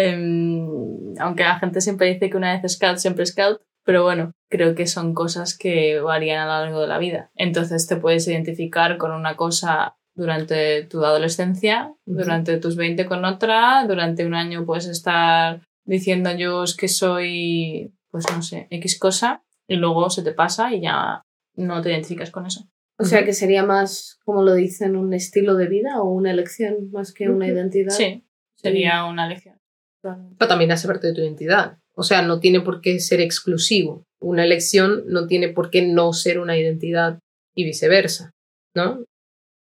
Em, 0.00 1.18
aunque 1.18 1.42
la 1.42 1.58
gente 1.58 1.80
siempre 1.80 2.06
dice 2.06 2.30
que 2.30 2.36
una 2.36 2.56
vez 2.56 2.72
scout, 2.72 2.98
siempre 2.98 3.26
scout, 3.26 3.60
pero 3.88 4.02
bueno, 4.02 4.34
creo 4.50 4.74
que 4.74 4.86
son 4.86 5.14
cosas 5.14 5.56
que 5.56 5.98
varían 5.98 6.40
a 6.42 6.58
lo 6.58 6.64
largo 6.64 6.80
de 6.82 6.88
la 6.88 6.98
vida. 6.98 7.30
Entonces 7.34 7.86
te 7.86 7.96
puedes 7.96 8.28
identificar 8.28 8.98
con 8.98 9.12
una 9.12 9.34
cosa 9.34 9.96
durante 10.14 10.82
tu 10.82 11.02
adolescencia, 11.06 11.94
durante 12.04 12.58
tus 12.58 12.76
20 12.76 13.06
con 13.06 13.24
otra, 13.24 13.86
durante 13.88 14.26
un 14.26 14.34
año 14.34 14.66
puedes 14.66 14.88
estar 14.88 15.62
diciendo 15.86 16.30
yo 16.36 16.64
es 16.64 16.76
que 16.76 16.86
soy, 16.86 17.94
pues 18.10 18.26
no 18.30 18.42
sé, 18.42 18.66
X 18.68 18.98
cosa, 18.98 19.42
y 19.66 19.76
luego 19.76 20.10
se 20.10 20.22
te 20.22 20.32
pasa 20.32 20.74
y 20.74 20.82
ya 20.82 21.22
no 21.54 21.80
te 21.80 21.90
identificas 21.90 22.30
con 22.30 22.44
eso. 22.44 22.68
O 22.98 23.04
sea 23.04 23.24
que 23.24 23.32
sería 23.32 23.64
más, 23.64 24.18
como 24.22 24.42
lo 24.42 24.52
dicen, 24.52 24.96
un 24.96 25.14
estilo 25.14 25.54
de 25.54 25.66
vida 25.66 26.02
o 26.02 26.10
una 26.10 26.30
elección 26.30 26.90
más 26.92 27.14
que 27.14 27.30
una 27.30 27.46
identidad. 27.46 27.94
Sí, 27.94 28.28
sería 28.54 29.06
una 29.06 29.26
lección. 29.26 29.58
pero 30.02 30.46
también 30.46 30.72
hace 30.72 30.86
parte 30.86 31.06
de 31.06 31.14
tu 31.14 31.22
identidad. 31.22 31.78
O 31.98 32.04
sea, 32.04 32.22
no 32.22 32.38
tiene 32.38 32.60
por 32.60 32.80
qué 32.80 33.00
ser 33.00 33.20
exclusivo. 33.20 34.04
Una 34.20 34.44
elección 34.44 35.02
no 35.08 35.26
tiene 35.26 35.48
por 35.48 35.68
qué 35.68 35.82
no 35.82 36.12
ser 36.12 36.38
una 36.38 36.56
identidad 36.56 37.18
y 37.56 37.64
viceversa, 37.64 38.30
¿no? 38.72 39.04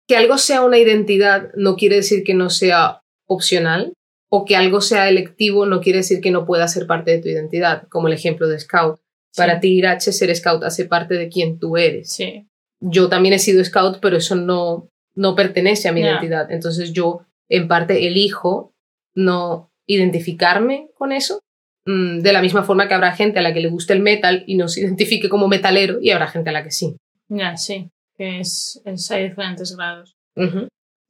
Que 0.06 0.16
algo 0.16 0.38
sea 0.38 0.62
una 0.62 0.78
identidad 0.78 1.50
no 1.56 1.74
quiere 1.74 1.96
decir 1.96 2.22
que 2.22 2.34
no 2.34 2.48
sea 2.48 3.00
opcional 3.26 3.92
o 4.30 4.44
que 4.44 4.54
algo 4.54 4.80
sea 4.80 5.08
electivo 5.08 5.66
no 5.66 5.80
quiere 5.80 5.98
decir 5.98 6.20
que 6.20 6.30
no 6.30 6.46
pueda 6.46 6.68
ser 6.68 6.86
parte 6.86 7.10
de 7.10 7.18
tu 7.18 7.28
identidad, 7.28 7.88
como 7.88 8.06
el 8.06 8.14
ejemplo 8.14 8.46
de 8.46 8.60
Scout. 8.60 9.00
Para 9.36 9.58
ti, 9.58 9.76
Irache, 9.76 10.12
ser 10.12 10.34
Scout 10.36 10.62
hace 10.62 10.84
parte 10.84 11.14
de 11.14 11.28
quien 11.28 11.58
tú 11.58 11.76
eres. 11.76 12.12
Sí, 12.12 12.46
Yo 12.78 13.08
también 13.08 13.34
he 13.34 13.40
sido 13.40 13.64
Scout, 13.64 13.98
pero 14.00 14.18
eso 14.18 14.36
no, 14.36 14.88
no 15.16 15.34
pertenece 15.34 15.88
a 15.88 15.92
mi 15.92 16.02
identidad. 16.02 16.52
Entonces 16.52 16.92
yo, 16.92 17.26
en 17.48 17.66
parte, 17.66 18.06
elijo 18.06 18.72
no 19.12 19.72
identificarme 19.86 20.88
con 20.94 21.10
eso. 21.10 21.40
Mm, 21.86 22.20
De 22.20 22.32
la 22.32 22.40
misma 22.42 22.62
forma 22.62 22.86
que 22.88 22.94
habrá 22.94 23.12
gente 23.12 23.38
a 23.38 23.42
la 23.42 23.52
que 23.52 23.60
le 23.60 23.68
guste 23.68 23.92
el 23.92 24.00
metal 24.00 24.44
y 24.46 24.56
no 24.56 24.68
se 24.68 24.80
identifique 24.82 25.28
como 25.28 25.48
metalero, 25.48 25.98
y 26.00 26.10
habrá 26.10 26.28
gente 26.28 26.50
a 26.50 26.52
la 26.52 26.62
que 26.62 26.70
sí. 26.70 26.96
ya, 27.28 27.56
sí, 27.56 27.88
que 28.16 28.40
es, 28.40 28.80
es- 28.84 29.10
hay 29.10 29.28
diferentes 29.30 29.74
grados. 29.76 30.14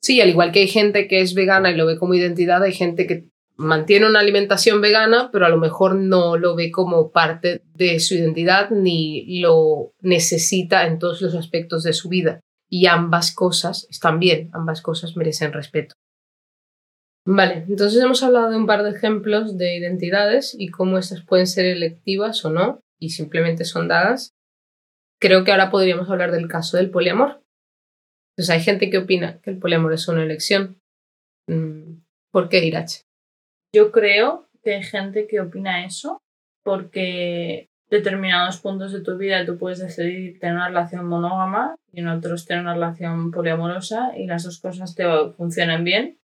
Sí, 0.03 0.21
al 0.21 0.31
igual 0.31 0.51
que 0.51 0.61
hay 0.61 0.69
gente 0.69 1.07
que 1.09 1.21
es 1.21 1.35
vegana 1.35 1.71
y 1.71 1.77
lo 1.77 1.87
ve 1.87 1.97
como 1.99 2.15
identidad, 2.15 2.63
hay 2.63 2.73
gente 2.73 3.07
que 3.07 3.25
mantiene 3.57 4.07
una 4.09 4.19
alimentación 4.21 4.81
vegana, 4.81 5.31
pero 5.33 5.47
a 5.47 5.49
lo 5.49 5.59
mejor 5.59 5.95
no 5.95 6.37
lo 6.37 6.57
ve 6.57 6.71
como 6.73 7.13
parte 7.13 7.63
de 7.75 8.01
su 8.01 8.15
identidad 8.15 8.71
ni 8.71 9.41
lo 9.41 9.93
necesita 10.01 10.87
en 10.87 10.99
todos 10.99 11.21
los 11.23 11.35
aspectos 11.37 11.83
de 11.85 11.93
su 11.93 12.09
vida. 12.09 12.41
Y 12.69 12.87
ambas 12.87 13.33
cosas 13.35 13.87
están 13.91 14.19
bien, 14.19 14.49
ambas 14.55 14.81
cosas 14.81 15.17
merecen 15.17 15.53
respeto. 15.53 15.95
Vale, 17.25 17.65
entonces 17.69 18.03
hemos 18.03 18.23
hablado 18.23 18.51
de 18.51 18.57
un 18.57 18.67
par 18.67 18.83
de 18.83 18.91
ejemplos 18.91 19.57
de 19.57 19.77
identidades 19.77 20.57
y 20.59 20.69
cómo 20.69 20.99
estas 20.99 21.23
pueden 21.23 21.47
ser 21.47 21.67
electivas 21.67 22.45
o 22.45 22.51
no, 22.51 22.81
y 23.01 23.11
simplemente 23.11 23.65
son 23.65 23.89
dadas. 23.89 24.35
Creo 25.21 25.45
que 25.45 25.53
ahora 25.53 25.71
podríamos 25.71 26.11
hablar 26.11 26.33
del 26.33 26.49
caso 26.49 26.77
del 26.77 26.91
poliamor. 26.91 27.43
Pues 28.37 28.51
hay 28.51 28.61
gente 28.61 28.91
que 28.91 28.99
opina 28.99 29.41
que 29.41 29.51
el 29.51 29.59
poliamor 29.59 29.93
es 29.93 30.09
una 30.09 30.25
elección. 30.25 30.81
Mm, 31.49 32.01
¿Por 32.33 32.49
qué, 32.49 32.65
Irache? 32.65 33.03
Yo 33.73 33.93
creo 33.93 34.49
que 34.63 34.75
hay 34.75 34.83
gente 34.83 35.27
que 35.29 35.41
opina 35.41 35.85
eso 35.85 36.21
porque 36.65 37.69
determinados 37.91 38.59
puntos 38.59 38.93
de 38.93 39.03
tu 39.03 39.17
vida 39.19 39.45
tú 39.45 39.59
puedes 39.59 39.81
decidir 39.81 40.39
tener 40.39 40.57
una 40.57 40.69
relación 40.69 41.07
monógama 41.07 41.77
y 41.93 42.01
en 42.01 42.09
otros 42.09 42.47
tener 42.47 42.63
una 42.63 42.75
relación 42.75 43.31
poliamorosa 43.31 44.17
y 44.17 44.27
las 44.27 44.45
dos 44.45 44.61
cosas 44.61 44.95
te 44.95 45.05
funcionan 45.37 45.85
bien. 45.85 46.19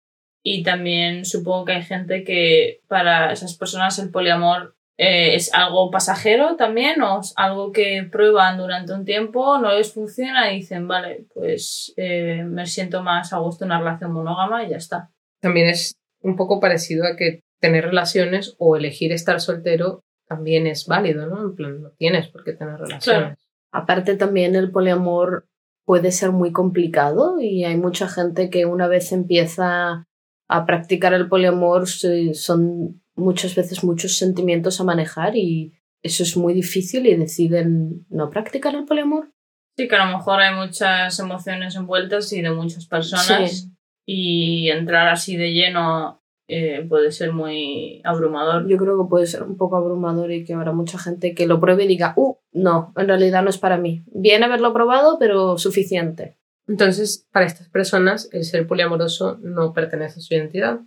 Y 0.47 0.61
también 0.61 1.25
supongo 1.25 1.65
que 1.65 1.71
hay 1.71 1.81
gente 1.81 2.23
que 2.23 2.81
para 2.87 3.33
esas 3.33 3.57
personas 3.57 3.97
el 3.97 4.11
poliamor 4.11 4.75
eh, 4.95 5.33
es 5.33 5.51
algo 5.55 5.89
pasajero 5.89 6.55
también 6.55 7.01
o 7.01 7.21
es 7.21 7.33
algo 7.35 7.71
que 7.71 8.07
prueban 8.11 8.59
durante 8.59 8.93
un 8.93 9.05
tiempo, 9.05 9.57
no 9.57 9.73
les 9.73 9.91
funciona 9.91 10.53
y 10.53 10.57
dicen, 10.57 10.87
vale, 10.87 11.25
pues 11.33 11.95
eh, 11.97 12.43
me 12.45 12.67
siento 12.67 13.01
más 13.01 13.33
a 13.33 13.39
gusto 13.39 13.65
en 13.65 13.71
una 13.71 13.79
relación 13.79 14.11
monógama 14.13 14.63
y 14.63 14.69
ya 14.69 14.77
está. 14.77 15.09
También 15.41 15.67
es 15.67 15.95
un 16.21 16.35
poco 16.35 16.59
parecido 16.59 17.07
a 17.07 17.15
que 17.15 17.39
tener 17.59 17.85
relaciones 17.85 18.55
o 18.59 18.75
elegir 18.75 19.13
estar 19.13 19.41
soltero 19.41 20.03
también 20.27 20.67
es 20.67 20.85
válido, 20.85 21.25
¿no? 21.25 21.41
En 21.41 21.55
plan, 21.55 21.81
no 21.81 21.89
tienes 21.97 22.27
por 22.27 22.43
qué 22.43 22.53
tener 22.53 22.77
relaciones. 22.77 23.39
Aparte 23.71 24.15
también 24.15 24.55
el 24.55 24.69
poliamor 24.69 25.47
puede 25.85 26.11
ser 26.11 26.31
muy 26.31 26.51
complicado 26.51 27.39
y 27.41 27.63
hay 27.63 27.77
mucha 27.77 28.07
gente 28.07 28.51
que 28.51 28.67
una 28.67 28.87
vez 28.87 29.11
empieza 29.11 30.05
a 30.47 30.65
practicar 30.65 31.13
el 31.13 31.27
poliamor 31.27 31.87
son 31.87 33.01
muchas 33.15 33.55
veces 33.55 33.83
muchos 33.83 34.17
sentimientos 34.17 34.79
a 34.79 34.83
manejar 34.83 35.35
y 35.35 35.73
eso 36.03 36.23
es 36.23 36.37
muy 36.37 36.53
difícil 36.53 37.07
y 37.07 37.15
deciden 37.15 38.05
no 38.09 38.29
practicar 38.29 38.75
el 38.75 38.85
poliamor. 38.85 39.31
Sí, 39.77 39.87
que 39.87 39.95
a 39.95 40.05
lo 40.05 40.17
mejor 40.17 40.39
hay 40.39 40.55
muchas 40.55 41.19
emociones 41.19 41.75
envueltas 41.75 42.31
y 42.31 42.41
de 42.41 42.51
muchas 42.51 42.85
personas 42.87 43.69
y 44.05 44.69
entrar 44.69 45.07
así 45.07 45.35
de 45.35 45.51
lleno 45.51 46.21
eh, 46.47 46.85
puede 46.87 47.11
ser 47.11 47.33
muy 47.33 48.01
abrumador. 48.03 48.67
Yo 48.67 48.77
creo 48.77 49.01
que 49.01 49.09
puede 49.09 49.25
ser 49.25 49.43
un 49.43 49.57
poco 49.57 49.77
abrumador 49.77 50.31
y 50.31 50.45
que 50.45 50.53
habrá 50.53 50.71
mucha 50.71 50.99
gente 50.99 51.33
que 51.33 51.47
lo 51.47 51.59
pruebe 51.59 51.85
y 51.85 51.87
diga, 51.87 52.13
uh, 52.15 52.37
no, 52.53 52.93
en 52.95 53.07
realidad 53.07 53.43
no 53.43 53.49
es 53.49 53.57
para 53.57 53.77
mí. 53.77 54.03
Bien 54.07 54.43
haberlo 54.43 54.71
probado, 54.73 55.17
pero 55.19 55.57
suficiente. 55.57 56.37
Entonces, 56.67 57.25
para 57.31 57.45
estas 57.45 57.69
personas, 57.69 58.29
el 58.31 58.43
ser 58.43 58.67
poliamoroso 58.67 59.37
no 59.41 59.73
pertenece 59.73 60.19
a 60.19 60.23
su 60.23 60.33
identidad. 60.33 60.79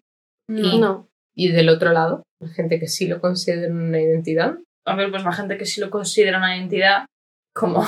Y, 0.48 0.78
no. 0.78 1.08
Y 1.34 1.52
del 1.52 1.68
otro 1.68 1.92
lado, 1.92 2.22
la 2.40 2.48
gente 2.48 2.80
que 2.80 2.88
sí 2.88 3.06
lo 3.06 3.20
considera 3.20 3.72
una 3.72 4.00
identidad. 4.00 4.58
A 4.86 4.96
ver, 4.96 5.10
pues 5.10 5.22
la 5.22 5.32
gente 5.32 5.56
que 5.56 5.66
sí 5.66 5.80
lo 5.80 5.90
considera 5.90 6.38
una 6.38 6.56
identidad, 6.56 7.06
como, 7.54 7.84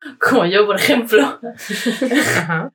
como 0.20 0.46
yo, 0.46 0.66
por 0.66 0.76
ejemplo. 0.76 1.22
Ajá. 2.38 2.72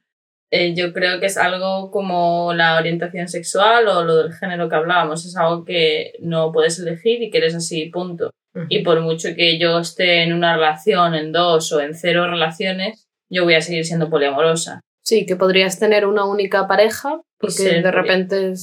Eh, 0.51 0.73
yo 0.73 0.93
creo 0.93 1.19
que 1.19 1.27
es 1.27 1.37
algo 1.37 1.91
como 1.91 2.53
la 2.53 2.77
orientación 2.77 3.27
sexual 3.27 3.87
o 3.87 4.03
lo 4.03 4.15
del 4.15 4.33
género 4.33 4.67
que 4.67 4.75
hablábamos, 4.75 5.25
es 5.25 5.37
algo 5.37 5.63
que 5.63 6.13
no 6.21 6.51
puedes 6.51 6.79
elegir 6.79 7.21
y 7.21 7.29
que 7.29 7.37
eres 7.37 7.55
así, 7.55 7.89
punto. 7.89 8.31
Y 8.67 8.79
por 8.79 8.99
mucho 9.01 9.29
que 9.35 9.59
yo 9.59 9.79
esté 9.79 10.23
en 10.23 10.33
una 10.33 10.55
relación, 10.55 11.13
en 11.13 11.31
dos 11.31 11.71
o 11.71 11.79
en 11.81 11.93
cero 11.93 12.27
relaciones, 12.27 13.07
yo 13.29 13.43
voy 13.43 13.55
a 13.55 13.61
seguir 13.61 13.85
siendo 13.85 14.09
poliamorosa. 14.09 14.81
Sí, 15.03 15.25
que 15.25 15.35
podrías 15.35 15.79
tener 15.79 16.05
una 16.05 16.25
única 16.25 16.67
pareja, 16.67 17.21
porque 17.37 17.81
de 17.81 17.91
repente, 17.91 18.53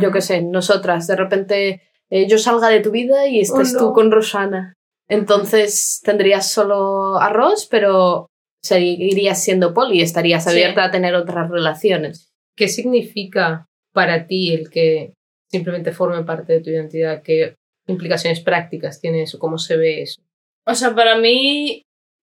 yo 0.00 0.10
qué 0.12 0.20
sé, 0.20 0.42
nosotras, 0.42 1.06
de 1.06 1.16
repente 1.16 1.82
eh, 2.10 2.28
yo 2.28 2.38
salga 2.38 2.68
de 2.68 2.80
tu 2.80 2.90
vida 2.90 3.26
y 3.26 3.40
estés 3.40 3.76
tú 3.76 3.92
con 3.92 4.10
Rosana. 4.10 4.74
Entonces 5.08 6.00
tendrías 6.04 6.50
solo 6.50 7.18
arroz, 7.18 7.66
pero 7.70 8.28
seguirías 8.62 9.42
siendo 9.42 9.74
poli, 9.74 10.00
estarías 10.00 10.46
abierta 10.46 10.84
a 10.84 10.90
tener 10.90 11.14
otras 11.14 11.50
relaciones. 11.50 12.32
¿Qué 12.56 12.68
significa 12.68 13.66
para 13.92 14.26
ti 14.26 14.54
el 14.54 14.70
que 14.70 15.14
simplemente 15.50 15.92
forme 15.92 16.22
parte 16.24 16.54
de 16.54 16.60
tu 16.60 16.70
identidad? 16.70 17.22
¿Qué 17.22 17.56
implicaciones 17.86 18.40
prácticas 18.40 19.00
tiene 19.00 19.22
eso? 19.22 19.38
¿Cómo 19.38 19.58
se 19.58 19.76
ve 19.76 20.02
eso? 20.02 20.22
O 20.64 20.74
sea, 20.74 20.94
para 20.94 21.18
mí, 21.18 21.82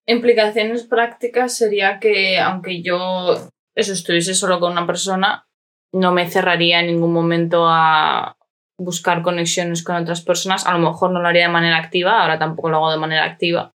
implicaciones 0.10 0.84
prácticas 0.84 1.56
sería 1.56 2.00
que 2.00 2.40
aunque 2.40 2.82
yo 2.82 3.50
eso 3.76 3.94
estuviese 3.94 4.34
solo 4.34 4.60
con 4.60 4.72
una 4.72 4.86
persona, 4.86 5.46
no 5.94 6.12
me 6.12 6.28
cerraría 6.28 6.80
en 6.80 6.88
ningún 6.88 7.14
momento 7.14 7.66
a 7.68 8.36
buscar 8.78 9.22
conexiones 9.22 9.84
con 9.84 9.96
otras 9.96 10.22
personas. 10.22 10.66
A 10.66 10.74
lo 10.74 10.80
mejor 10.80 11.12
no 11.12 11.22
lo 11.22 11.28
haría 11.28 11.48
de 11.48 11.54
manera 11.54 11.78
activa, 11.78 12.22
ahora 12.22 12.40
tampoco 12.40 12.70
lo 12.70 12.78
hago 12.78 12.92
de 12.92 12.98
manera 12.98 13.26
activa, 13.26 13.72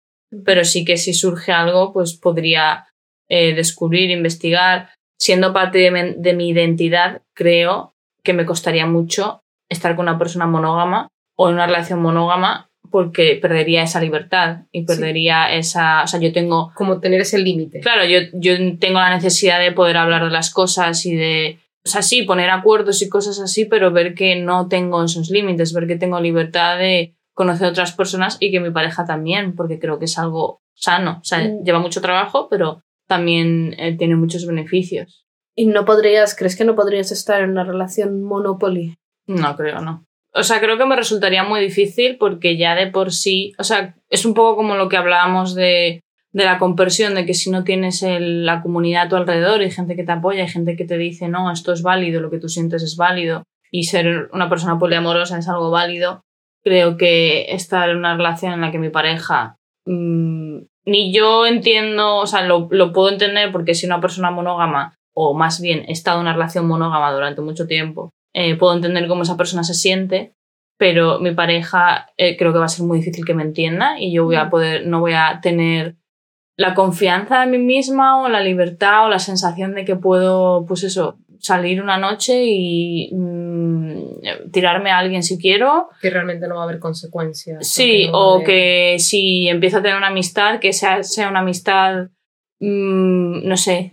pero 0.46 0.64
sí 0.64 0.86
que 0.86 0.98
si 0.98 1.14
surge 1.14 1.52
algo, 1.52 1.92
pues 1.92 2.18
podría 2.18 2.88
eh, 3.30 3.54
descubrir, 3.54 4.10
investigar. 4.10 4.90
Siendo 5.20 5.54
parte 5.54 5.78
de 5.78 6.34
mi, 6.34 6.50
identidad, 6.50 7.22
creo 7.36 7.94
que 8.24 8.34
me 8.34 8.46
costaría 8.46 8.88
mucho 8.88 9.42
estar 9.70 9.96
con 9.96 10.08
una 10.08 10.18
persona 10.18 10.48
monógama 10.48 11.10
o 11.38 11.48
en 11.48 11.56
una 11.56 11.68
relación 11.68 12.02
monógama 12.02 12.71
porque 12.92 13.40
perdería 13.42 13.84
esa 13.84 14.02
libertad 14.02 14.66
y 14.72 14.84
perdería 14.86 15.52
esa, 15.54 16.04
o 16.04 16.08
sea, 16.08 16.20
yo 16.20 16.32
tengo... 16.32 16.72
Como 16.76 17.00
tener 17.00 17.22
ese 17.22 17.40
límite. 17.40 17.80
Claro, 17.80 18.06
yo, 18.06 18.20
yo 18.34 18.54
tengo 18.78 19.00
la 19.00 19.16
necesidad 19.16 19.60
de 19.60 19.72
poder 19.72 19.98
hablar 19.98 20.24
de 20.26 20.30
las 20.30 20.52
cosas 20.52 21.06
y 21.06 21.16
de, 21.16 21.60
o 21.84 21.90
sea, 21.90 22.02
sí, 22.02 22.24
poner 22.24 22.50
acuerdos 22.50 23.02
y 23.02 23.10
cosas 23.10 23.40
así, 23.40 23.66
pero 23.66 23.92
ver 23.92 24.14
que 24.14 24.36
no 24.36 24.68
tengo 24.68 25.04
esos 25.04 25.30
límites, 25.30 25.74
ver 25.74 25.88
que 25.88 25.96
tengo 25.96 26.20
libertad 26.20 26.78
de 26.78 27.16
conocer 27.34 27.68
a 27.68 27.72
otras 27.72 27.94
personas 27.94 28.38
y 28.40 28.52
que 28.52 28.60
mi 28.60 28.72
pareja 28.72 29.06
también, 29.06 29.56
porque 29.56 29.80
creo 29.80 29.98
que 29.98 30.06
es 30.06 30.20
algo 30.20 30.62
sano. 30.76 31.20
O 31.22 31.24
sea, 31.24 31.40
mm. 31.40 31.64
lleva 31.64 31.80
mucho 31.80 32.02
trabajo, 32.02 32.48
pero 32.50 32.84
también 33.08 33.76
eh, 33.80 33.96
tiene 33.98 34.16
muchos 34.16 34.46
beneficios. 34.46 35.26
¿Y 35.56 35.66
no 35.66 35.86
podrías, 35.86 36.36
crees 36.36 36.56
que 36.56 36.66
no 36.66 36.76
podrías 36.76 37.12
estar 37.12 37.42
en 37.42 37.52
una 37.52 37.64
relación 37.64 38.24
monopoly? 38.24 38.98
No, 39.28 39.56
creo, 39.56 39.82
no. 39.82 40.06
O 40.34 40.44
sea, 40.44 40.60
creo 40.62 40.78
que 40.78 40.86
me 40.86 40.96
resultaría 40.96 41.44
muy 41.44 41.60
difícil 41.60 42.18
porque 42.18 42.58
ya 42.58 42.76
de 42.76 42.88
por 42.88 43.12
sí, 43.12 43.54
o 43.58 43.64
sea, 43.64 43.96
es 44.10 44.26
un 44.26 44.34
poco 44.34 44.56
como 44.56 44.76
lo 44.76 44.88
que 44.88 44.98
hablábamos 44.98 45.56
de, 45.56 46.02
de 46.32 46.46
la 46.46 46.58
conversión, 46.58 47.16
de 47.16 47.26
que 47.26 47.34
si 47.34 47.50
no 47.50 47.64
tienes 47.64 48.02
la 48.02 48.62
comunidad 48.62 49.04
a 49.04 49.10
tu 49.10 49.16
alrededor 49.18 49.62
y 49.62 49.72
gente 49.72 49.96
que 49.96 50.04
te 50.04 50.12
apoya 50.12 50.44
y 50.44 50.48
gente 50.48 50.76
que 50.78 50.86
te 50.86 50.98
dice, 50.98 51.28
no, 51.28 51.52
esto 51.52 51.74
es 51.74 51.82
válido, 51.82 52.22
lo 52.22 52.30
que 52.30 52.40
tú 52.40 52.48
sientes 52.48 52.82
es 52.84 52.96
válido 52.96 53.44
y 53.72 53.84
ser 53.84 54.30
una 54.34 54.50
persona 54.50 54.80
poliamorosa 54.80 55.38
es 55.38 55.48
algo 55.50 55.72
válido, 55.72 56.22
creo 56.64 56.98
que 56.98 57.54
estar 57.54 57.90
en 57.90 57.98
una 57.98 58.16
relación 58.16 58.54
en 58.54 58.62
la 58.62 58.72
que 58.72 58.80
mi 58.80 58.90
pareja 58.90 59.58
mm, 59.86 60.60
ni 60.86 61.14
yo 61.14 61.46
entiendo, 61.46 62.18
o 62.18 62.28
sea, 62.28 62.44
lo, 62.44 62.68
lo, 62.72 62.92
puedo 62.92 63.10
entender 63.10 63.52
porque 63.52 63.76
si 63.76 63.86
una 63.86 64.02
persona 64.02 64.32
monógama, 64.32 64.96
o 65.14 65.34
más 65.34 65.62
bien 65.62 65.86
he 65.88 65.92
estado 65.92 66.18
en 66.18 66.24
una 66.24 66.34
relación 66.34 66.68
monógama 66.68 67.12
durante 67.12 67.42
mucho 67.42 67.68
tiempo, 67.68 68.12
eh, 68.34 68.56
puedo 68.56 68.74
entender 68.76 69.08
cómo 69.08 69.24
esa 69.24 69.38
persona 69.38 69.64
se 69.64 69.74
siente, 69.74 70.34
pero 70.78 71.20
mi 71.20 71.32
pareja 71.32 72.08
eh, 72.18 72.38
creo 72.38 72.54
que 72.54 72.60
va 72.60 72.66
a 72.66 72.70
ser 72.70 72.86
muy 72.86 73.00
difícil 73.00 73.26
que 73.26 73.34
me 73.34 73.44
entienda 73.44 74.00
y 74.00 74.12
yo 74.14 74.26
voy 74.26 74.36
a 74.36 74.46
mm. 74.46 74.50
poder, 74.50 74.88
no 74.88 75.00
voy 75.00 75.14
a 75.14 75.40
tener 75.42 75.96
la 76.58 76.74
confianza 76.74 77.44
en 77.44 77.52
mí 77.52 77.58
misma 77.58 78.22
o 78.22 78.30
la 78.30 78.42
libertad 78.42 79.06
o 79.06 79.10
la 79.10 79.20
sensación 79.20 79.74
de 79.74 79.86
que 79.86 79.96
puedo, 79.96 80.66
pues 80.66 80.84
eso, 80.84 81.18
salir 81.40 81.82
una 81.82 81.98
noche 81.98 82.44
y 82.46 83.10
mm, 83.14 84.52
tirarme 84.52 84.92
a 84.92 85.00
alguien 85.00 85.24
si 85.24 85.38
quiero. 85.38 85.90
Que 86.02 86.10
realmente 86.10 86.48
no 86.48 86.56
va 86.56 86.62
a 86.62 86.64
haber 86.66 86.80
consecuencias. 86.80 87.68
Sí, 87.68 88.08
o 88.14 88.44
que 88.44 88.98
si 89.00 89.50
empiezo 89.50 89.80
a 89.80 89.82
tener 89.82 89.98
una 89.98 90.08
amistad, 90.08 90.60
que 90.60 90.72
sea, 90.72 91.04
sea 91.04 91.30
una 91.30 91.40
amistad, 91.40 92.10
mm, 92.60 93.48
no 93.48 93.58
sé, 93.58 93.92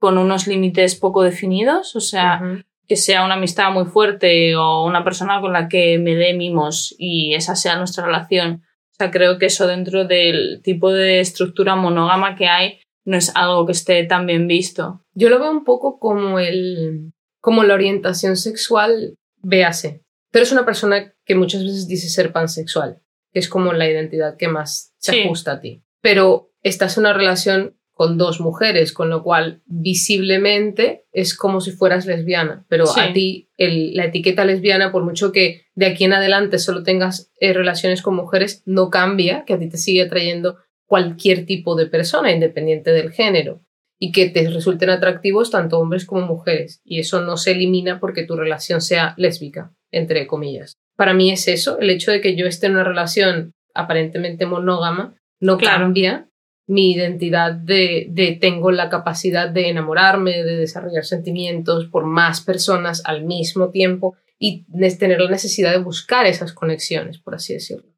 con 0.00 0.18
unos 0.18 0.46
límites 0.46 0.94
poco 0.94 1.22
definidos, 1.22 1.96
o 1.96 2.00
sea, 2.00 2.40
que 2.86 2.96
sea 2.96 3.24
una 3.24 3.34
amistad 3.34 3.70
muy 3.72 3.86
fuerte 3.86 4.56
o 4.56 4.84
una 4.84 5.04
persona 5.04 5.40
con 5.40 5.52
la 5.52 5.68
que 5.68 5.98
me 5.98 6.14
dé 6.14 6.34
mimos 6.34 6.94
y 6.98 7.34
esa 7.34 7.56
sea 7.56 7.76
nuestra 7.76 8.04
relación. 8.04 8.62
O 8.92 8.96
sea, 8.96 9.10
creo 9.10 9.38
que 9.38 9.46
eso 9.46 9.66
dentro 9.66 10.04
del 10.04 10.60
tipo 10.62 10.92
de 10.92 11.20
estructura 11.20 11.76
monógama 11.76 12.36
que 12.36 12.46
hay 12.46 12.80
no 13.04 13.16
es 13.16 13.34
algo 13.34 13.66
que 13.66 13.72
esté 13.72 14.04
tan 14.04 14.26
bien 14.26 14.46
visto. 14.46 15.02
Yo 15.14 15.28
lo 15.28 15.38
veo 15.38 15.50
un 15.50 15.64
poco 15.64 15.98
como 15.98 16.38
el 16.38 17.12
como 17.40 17.62
la 17.62 17.74
orientación 17.74 18.36
sexual, 18.36 19.18
véase. 19.42 20.02
Pero 20.30 20.44
es 20.44 20.52
una 20.52 20.64
persona 20.64 21.14
que 21.26 21.34
muchas 21.34 21.62
veces 21.62 21.86
dice 21.86 22.08
ser 22.08 22.32
pansexual, 22.32 23.02
que 23.32 23.38
es 23.38 23.50
como 23.50 23.74
la 23.74 23.86
identidad 23.86 24.38
que 24.38 24.48
más 24.48 24.94
se 24.96 25.22
ajusta 25.22 25.52
a 25.52 25.60
ti. 25.60 25.84
Pero 26.00 26.50
estás 26.62 26.96
en 26.96 27.02
una 27.02 27.12
relación 27.12 27.76
con 27.94 28.18
dos 28.18 28.40
mujeres, 28.40 28.92
con 28.92 29.08
lo 29.08 29.22
cual 29.22 29.62
visiblemente 29.66 31.04
es 31.12 31.36
como 31.36 31.60
si 31.60 31.70
fueras 31.70 32.06
lesbiana, 32.06 32.66
pero 32.68 32.84
a 32.96 33.12
ti 33.12 33.48
la 33.56 34.06
etiqueta 34.06 34.44
lesbiana, 34.44 34.90
por 34.90 35.04
mucho 35.04 35.30
que 35.30 35.62
de 35.76 35.86
aquí 35.86 36.04
en 36.04 36.12
adelante 36.12 36.58
solo 36.58 36.82
tengas 36.82 37.32
eh, 37.38 37.52
relaciones 37.52 38.02
con 38.02 38.16
mujeres, 38.16 38.62
no 38.66 38.90
cambia, 38.90 39.44
que 39.46 39.54
a 39.54 39.58
ti 39.58 39.68
te 39.68 39.78
sigue 39.78 40.02
atrayendo 40.02 40.58
cualquier 40.86 41.46
tipo 41.46 41.76
de 41.76 41.86
persona, 41.86 42.32
independiente 42.32 42.90
del 42.90 43.12
género, 43.12 43.62
y 43.98 44.10
que 44.10 44.28
te 44.28 44.50
resulten 44.50 44.90
atractivos 44.90 45.52
tanto 45.52 45.78
hombres 45.78 46.04
como 46.04 46.26
mujeres. 46.26 46.80
Y 46.84 46.98
eso 46.98 47.22
no 47.22 47.36
se 47.36 47.52
elimina 47.52 48.00
porque 48.00 48.24
tu 48.24 48.34
relación 48.34 48.80
sea 48.80 49.14
lésbica, 49.16 49.72
entre 49.92 50.26
comillas. 50.26 50.74
Para 50.96 51.14
mí 51.14 51.30
es 51.30 51.46
eso, 51.46 51.78
el 51.78 51.90
hecho 51.90 52.10
de 52.10 52.20
que 52.20 52.34
yo 52.34 52.46
esté 52.46 52.66
en 52.66 52.72
una 52.72 52.84
relación 52.84 53.52
aparentemente 53.72 54.46
monógama, 54.46 55.16
no 55.40 55.58
cambia 55.58 56.28
mi 56.66 56.92
identidad 56.92 57.52
de, 57.52 58.38
tengo 58.40 58.70
la 58.70 58.88
capacidad 58.88 59.48
de 59.48 59.68
enamorarme, 59.68 60.42
de 60.42 60.56
desarrollar 60.56 61.04
sentimientos 61.04 61.86
por 61.86 62.06
más 62.06 62.40
personas 62.40 63.02
al 63.04 63.24
mismo 63.24 63.70
tiempo 63.70 64.16
y 64.38 64.64
tener 64.98 65.20
la 65.20 65.30
necesidad 65.30 65.72
de 65.72 65.78
buscar 65.78 66.26
esas 66.26 66.52
conexiones, 66.52 67.18
por 67.18 67.34
así 67.34 67.54
decirlo. 67.54 67.94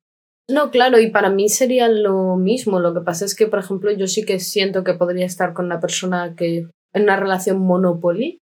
No, 0.48 0.70
claro, 0.70 1.00
y 1.00 1.10
para 1.10 1.30
mí 1.30 1.48
sería 1.48 1.88
lo 1.88 2.36
mismo. 2.36 2.78
Lo 2.78 2.94
que 2.94 3.00
pasa 3.00 3.24
es 3.24 3.34
que, 3.34 3.48
por 3.48 3.58
ejemplo, 3.58 3.90
yo 3.90 4.06
sí 4.06 4.24
que 4.24 4.38
siento 4.38 4.84
que 4.84 4.94
podría 4.94 5.26
estar 5.26 5.54
con 5.54 5.66
una 5.66 5.80
persona 5.80 6.34
que 6.36 6.68
en 6.92 7.02
una 7.02 7.16
relación 7.16 7.58
monopoly, 7.58 8.42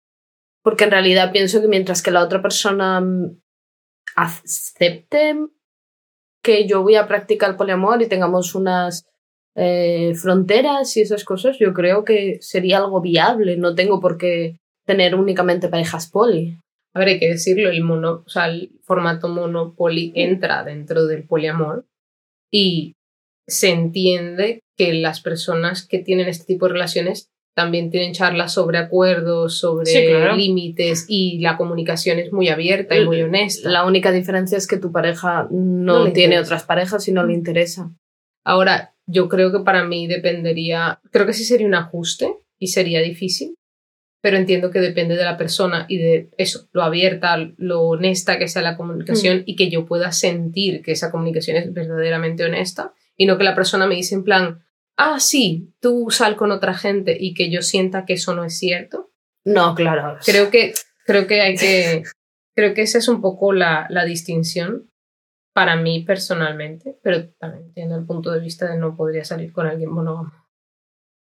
porque 0.63 0.83
en 0.83 0.91
realidad 0.91 1.31
pienso 1.31 1.59
que 1.59 1.67
mientras 1.67 2.01
que 2.01 2.11
la 2.11 2.23
otra 2.23 2.41
persona 2.41 3.03
acepte 4.15 5.35
que 6.43 6.67
yo 6.67 6.81
voy 6.81 6.95
a 6.95 7.07
practicar 7.07 7.51
el 7.51 7.55
poliamor 7.55 8.01
y 8.01 8.07
tengamos 8.07 8.53
unas 8.55 9.05
eh, 9.59 10.13
fronteras 10.15 10.95
y 10.97 11.01
esas 11.01 11.23
cosas, 11.25 11.57
yo 11.59 11.73
creo 11.73 12.03
que 12.05 12.37
sería 12.41 12.77
algo 12.77 13.01
viable. 13.01 13.57
No 13.57 13.73
tengo 13.75 13.99
por 13.99 14.17
qué 14.17 14.59
tener 14.85 15.15
únicamente 15.15 15.67
parejas 15.67 16.09
poli. 16.09 16.59
a 16.93 16.99
ver, 16.99 17.07
hay 17.09 17.19
que 17.19 17.29
decirlo, 17.29 17.69
el 17.69 17.83
mono, 17.83 18.23
o 18.25 18.29
sea, 18.29 18.45
el 18.47 18.71
formato 18.83 19.27
monopoli 19.27 20.13
entra 20.15 20.63
dentro 20.63 21.05
del 21.05 21.23
poliamor 21.27 21.85
y 22.51 22.93
se 23.47 23.69
entiende 23.71 24.61
que 24.77 24.93
las 24.93 25.21
personas 25.21 25.85
que 25.85 25.99
tienen 25.99 26.27
este 26.27 26.45
tipo 26.45 26.67
de 26.67 26.73
relaciones 26.73 27.29
también 27.55 27.89
tienen 27.89 28.13
charlas 28.13 28.53
sobre 28.53 28.77
acuerdos, 28.77 29.57
sobre 29.57 29.87
Sí, 29.87 30.05
claro. 30.07 30.35
límites 30.35 31.05
y 31.07 31.39
la 31.39 31.57
comunicación 31.57 32.19
es 32.19 32.31
muy 32.31 32.49
abierta 32.49 32.95
y 32.95 33.03
muy 33.05 33.21
honesta. 33.23 33.67
La 33.69 33.85
única 33.85 34.11
diferencia 34.11 34.57
es 34.57 34.67
que 34.67 34.77
tu 34.77 34.91
pareja 34.91 35.47
no, 35.49 36.03
tiene 36.13 36.35
interesa. 36.35 36.41
otras 36.41 36.63
parejas 36.65 37.07
y 37.07 37.11
no 37.11 37.23
le 37.25 37.33
interesa. 37.33 37.91
Ahora, 38.45 38.93
yo 39.07 39.29
creo 39.29 39.51
que 39.51 39.59
para 39.59 39.85
mí 39.85 40.05
dependería, 40.05 40.99
creo 41.11 41.25
que 41.25 41.33
sí 41.33 41.45
sería 41.45 41.65
un 41.65 41.75
ajuste 41.75 42.35
y 42.59 42.67
sería 42.67 43.01
difícil, 43.01 43.55
pero 44.21 44.37
entiendo 44.37 44.69
que 44.69 44.79
depende 44.79 45.15
de 45.15 45.23
la 45.23 45.37
persona 45.37 45.85
y 45.87 45.97
de 45.97 46.29
eso, 46.37 46.67
lo 46.73 46.83
abierta, 46.83 47.37
lo 47.57 47.83
honesta 47.83 48.37
que 48.37 48.49
sea 48.49 48.61
la 48.61 48.75
comunicación 48.75 49.43
y 49.45 49.55
que 49.55 49.69
yo 49.69 49.85
pueda 49.85 50.11
sentir 50.11 50.81
que 50.81 50.91
esa 50.91 51.11
comunicación 51.11 51.57
es 51.57 51.73
verdaderamente 51.73 52.43
honesta 52.43 52.93
y 53.15 53.25
no 53.25 53.37
que 53.37 53.45
la 53.45 53.55
persona 53.55 53.87
me 53.87 53.95
dice 53.95 54.15
en 54.15 54.23
plan, 54.23 54.65
ah, 54.97 55.19
sí, 55.19 55.73
tú 55.79 56.07
sal 56.09 56.35
con 56.35 56.51
otra 56.51 56.73
gente 56.73 57.15
y 57.17 57.33
que 57.33 57.49
yo 57.49 57.61
sienta 57.61 58.05
que 58.05 58.13
eso 58.13 58.35
no 58.35 58.43
es 58.43 58.57
cierto. 58.57 59.11
No, 59.45 59.75
claro. 59.75 60.17
Creo 60.25 60.49
que, 60.49 60.73
creo 61.05 61.25
que 61.27 61.41
hay 61.41 61.55
que, 61.55 62.03
creo 62.55 62.73
que 62.73 62.81
esa 62.81 62.97
es 62.97 63.07
un 63.07 63.21
poco 63.21 63.53
la, 63.53 63.87
la 63.89 64.03
distinción 64.03 64.91
para 65.57 65.75
mí 65.75 66.01
personalmente, 66.01 66.99
pero 67.01 67.29
también 67.39 67.63
entiendo 67.63 67.95
el 67.95 68.05
punto 68.05 68.29
de 68.29 68.39
vista 68.39 68.69
de 68.69 68.77
no 68.77 68.95
podría 68.95 69.25
salir 69.25 69.51
con 69.51 69.65
alguien 69.65 69.89
monógamo. 69.89 70.31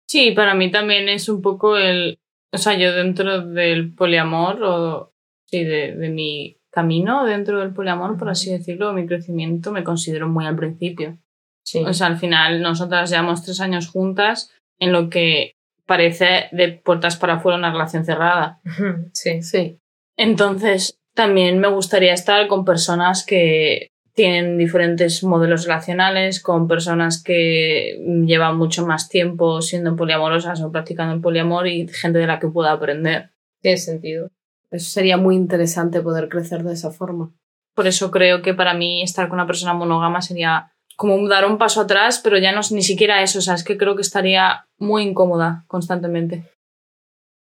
Sí, 0.09 0.33
para 0.33 0.57
mí 0.57 0.69
también 0.69 1.09
es 1.09 1.29
un 1.29 1.41
poco 1.41 1.77
el. 1.77 2.19
O 2.53 2.59
sea, 2.59 2.77
yo 2.77 2.93
dentro 2.93 3.47
del 3.47 3.95
poliamor, 3.95 4.65
o 4.65 5.15
sí, 5.45 5.63
de, 5.63 5.95
de 5.95 6.09
mi 6.09 6.59
camino 6.73 7.25
dentro 7.25 7.61
del 7.61 7.73
poliamor, 7.73 8.19
por 8.19 8.29
así 8.29 8.51
decirlo, 8.51 8.93
mi 8.93 9.07
crecimiento 9.07 9.71
me 9.71 9.85
considero 9.85 10.27
muy 10.27 10.45
al 10.45 10.57
principio. 10.57 11.17
Sí. 11.65 11.85
O 11.87 11.93
sea, 11.93 12.09
al 12.09 12.17
final, 12.17 12.61
nosotras 12.63 13.11
llevamos 13.11 13.45
tres 13.45 13.61
años 13.61 13.87
juntas 13.87 14.53
en 14.81 14.91
lo 14.91 15.09
que 15.09 15.53
parece 15.87 16.49
de 16.51 16.73
puertas 16.73 17.15
para 17.17 17.35
afuera 17.35 17.59
una 17.59 17.71
relación 17.71 18.05
cerrada. 18.05 18.61
sí. 19.13 19.41
Sí. 19.43 19.79
Entonces, 20.17 20.99
también 21.15 21.61
me 21.61 21.69
gustaría 21.69 22.13
estar 22.13 22.49
con 22.49 22.65
personas 22.65 23.25
que 23.25 23.93
tienen 24.17 24.57
diferentes 24.57 25.23
modelos 25.23 25.65
relacionales, 25.65 26.41
con 26.41 26.67
personas 26.67 27.23
que 27.23 28.03
llevan 28.27 28.57
mucho 28.57 28.87
más 28.87 29.11
tiempo 29.11 29.61
siendo 29.61 29.95
poliamorosas 29.95 30.63
o 30.63 30.73
practicando 30.73 31.15
el 31.15 31.21
poliamor 31.21 31.69
y 31.69 31.87
gente 31.89 32.19
de 32.19 32.27
la 32.27 32.39
que 32.39 32.49
pueda 32.49 32.73
aprender. 32.73 33.29
Tiene 33.61 33.77
sentido. 33.77 34.31
Eso 34.71 34.89
sería 34.89 35.19
muy 35.19 35.37
interesante 35.37 36.01
poder 36.01 36.31
crecer 36.31 36.63
de 36.63 36.73
esa 36.73 36.91
forma. 36.91 37.31
Por 37.75 37.87
eso 37.87 38.11
creo 38.11 38.41
que 38.41 38.55
para 38.55 38.73
mí 38.73 39.03
estar 39.03 39.29
con 39.29 39.39
una 39.39 39.47
persona 39.47 39.75
monógama 39.75 40.23
sería 40.23 40.73
como 40.97 41.29
dar 41.29 41.45
un 41.45 41.59
paso 41.59 41.83
atrás, 41.83 42.19
pero 42.25 42.39
ya 42.39 42.53
no 42.53 42.61
es 42.61 42.73
ni 42.73 42.83
siquiera 42.83 43.23
eso, 43.23 43.41
o 43.41 43.43
sea, 43.43 43.53
es 43.53 43.65
que 43.65 43.77
creo 43.77 43.97
que 43.97 44.03
estaría 44.03 44.67
muy 44.79 45.03
incómoda 45.03 45.67
constantemente. 45.67 46.51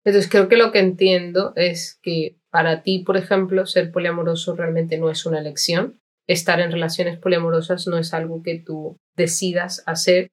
Entonces 0.07 0.31
creo 0.31 0.49
que 0.49 0.57
lo 0.57 0.73
que 0.73 0.79
entiendo 0.79 1.53
es 1.55 1.99
que 2.03 2.39
para 2.51 2.83
ti, 2.83 3.01
por 3.01 3.19
ejemplo, 3.19 3.67
ser 3.67 3.93
poliamoroso 3.93 4.57
realmente 4.57 4.97
no 4.97 5.11
es 5.11 5.27
una 5.27 5.39
elección. 5.39 6.01
Estar 6.29 6.61
en 6.61 6.73
relaciones 6.73 7.19
poliamorosas 7.19 7.87
no 7.87 7.99
es 7.99 8.13
algo 8.13 8.43
que 8.43 8.59
tú 8.59 8.97
decidas 9.17 9.83
hacer, 9.87 10.29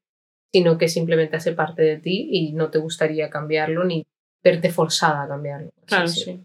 sino 0.51 0.77
que 0.77 0.87
simplemente 0.87 1.37
hace 1.37 1.53
parte 1.53 1.83
de 1.83 1.97
ti 1.97 2.29
y 2.31 2.53
no 2.53 2.69
te 2.69 2.79
gustaría 2.79 3.29
cambiarlo 3.29 3.83
ni 3.83 4.03
verte 4.43 4.71
forzada 4.71 5.23
a 5.23 5.27
cambiarlo. 5.27 5.69
Claro, 5.85 6.07
sí. 6.07 6.43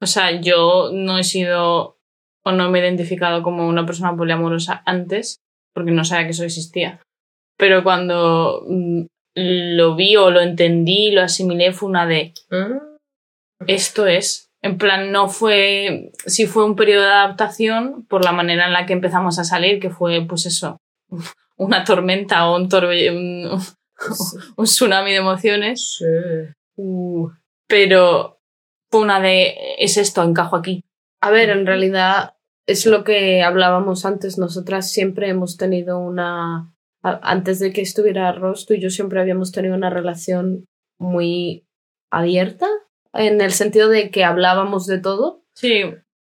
O 0.00 0.06
sea, 0.06 0.40
yo 0.40 0.90
no 0.92 1.18
he 1.18 1.24
sido 1.24 1.98
o 2.44 2.52
no 2.52 2.70
me 2.70 2.78
he 2.78 2.82
identificado 2.82 3.42
como 3.42 3.68
una 3.68 3.84
persona 3.84 4.16
poliamorosa 4.16 4.82
antes, 4.86 5.40
porque 5.74 5.90
no 5.90 6.04
sabía 6.04 6.26
que 6.26 6.30
eso 6.32 6.44
existía. 6.44 7.00
Pero 7.58 7.82
cuando 7.82 8.64
mm, 8.66 9.02
lo 9.34 9.94
vi 9.94 10.16
o 10.16 10.30
lo 10.30 10.40
entendí, 10.40 11.10
lo 11.10 11.22
asimilé, 11.22 11.72
fue 11.72 11.88
una 11.88 12.06
de 12.06 12.32
Ah, 12.50 12.80
esto 13.66 14.06
es. 14.06 14.49
En 14.62 14.76
plan, 14.78 15.10
no 15.12 15.28
fue. 15.28 16.12
Sí 16.26 16.46
fue 16.46 16.64
un 16.64 16.76
periodo 16.76 17.04
de 17.04 17.10
adaptación 17.12 18.04
por 18.08 18.24
la 18.24 18.32
manera 18.32 18.66
en 18.66 18.72
la 18.72 18.86
que 18.86 18.92
empezamos 18.92 19.38
a 19.38 19.44
salir, 19.44 19.80
que 19.80 19.90
fue, 19.90 20.26
pues 20.28 20.46
eso, 20.46 20.78
una 21.56 21.84
tormenta 21.84 22.48
o 22.48 22.56
un, 22.56 22.68
torbe- 22.68 23.10
un, 23.10 23.60
un 24.56 24.64
tsunami 24.64 25.10
de 25.12 25.16
emociones. 25.16 25.96
sí. 25.98 26.04
Uh, 26.76 27.28
pero 27.68 28.40
fue 28.90 29.00
una 29.02 29.20
de. 29.20 29.54
Es 29.78 29.96
esto, 29.96 30.22
encajo 30.22 30.56
aquí. 30.56 30.82
A 31.20 31.30
ver, 31.30 31.50
en 31.50 31.66
realidad 31.66 32.34
es 32.66 32.86
lo 32.86 33.04
que 33.04 33.42
hablábamos 33.42 34.04
antes. 34.06 34.38
Nosotras 34.38 34.90
siempre 34.90 35.28
hemos 35.28 35.56
tenido 35.56 35.98
una. 35.98 36.72
Antes 37.02 37.58
de 37.60 37.72
que 37.72 37.80
estuviera 37.82 38.32
Ross, 38.32 38.66
tú 38.66 38.74
y 38.74 38.80
yo 38.80 38.90
siempre 38.90 39.20
habíamos 39.20 39.52
tenido 39.52 39.74
una 39.74 39.88
relación 39.90 40.66
muy 40.98 41.66
abierta, 42.10 42.66
en 43.12 43.40
el 43.40 43.52
sentido 43.52 43.88
de 43.88 44.10
que 44.10 44.24
hablábamos 44.24 44.86
de 44.86 44.98
todo. 44.98 45.42
Sí, 45.54 45.82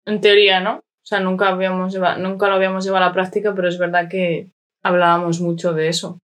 en 0.05 0.21
teoría, 0.21 0.59
¿no? 0.59 0.77
O 0.77 1.07
sea, 1.07 1.19
nunca, 1.19 1.49
habíamos 1.49 1.93
lleva- 1.93 2.17
nunca 2.17 2.47
lo 2.47 2.55
habíamos 2.55 2.83
llevado 2.83 3.05
a 3.05 3.07
la 3.09 3.13
práctica, 3.13 3.53
pero 3.55 3.67
es 3.67 3.77
verdad 3.77 4.09
que 4.09 4.51
hablábamos 4.83 5.39
mucho 5.41 5.73
de 5.73 5.87
eso. 5.87 6.19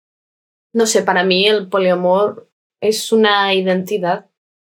No 0.73 0.87
sé, 0.87 1.03
para 1.03 1.25
mí 1.25 1.47
el 1.47 1.69
poliamor 1.69 2.49
es 2.81 3.13
una 3.13 3.53
identidad 3.55 4.27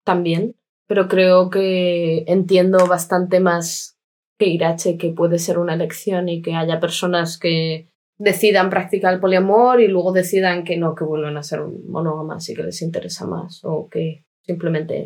también, 0.05 0.55
pero 0.87 1.07
creo 1.07 1.49
que 1.49 2.23
entiendo 2.27 2.87
bastante 2.87 3.39
más 3.39 3.97
que 4.39 4.47
Irache 4.47 4.97
que 4.97 5.09
puede 5.09 5.37
ser 5.37 5.59
una 5.59 5.73
elección 5.73 6.29
y 6.29 6.41
que 6.41 6.55
haya 6.55 6.79
personas 6.79 7.37
que 7.37 7.89
decidan 8.17 8.69
practicar 8.69 9.13
el 9.13 9.19
poliamor 9.19 9.81
y 9.81 9.87
luego 9.87 10.11
decidan 10.13 10.63
que 10.63 10.77
no, 10.77 10.95
que 10.95 11.03
vuelven 11.03 11.37
a 11.37 11.43
ser 11.43 11.61
monógamas 11.61 12.47
y 12.49 12.55
que 12.55 12.63
les 12.63 12.81
interesa 12.81 13.27
más 13.27 13.61
o 13.63 13.89
que 13.89 14.23
simplemente 14.45 15.05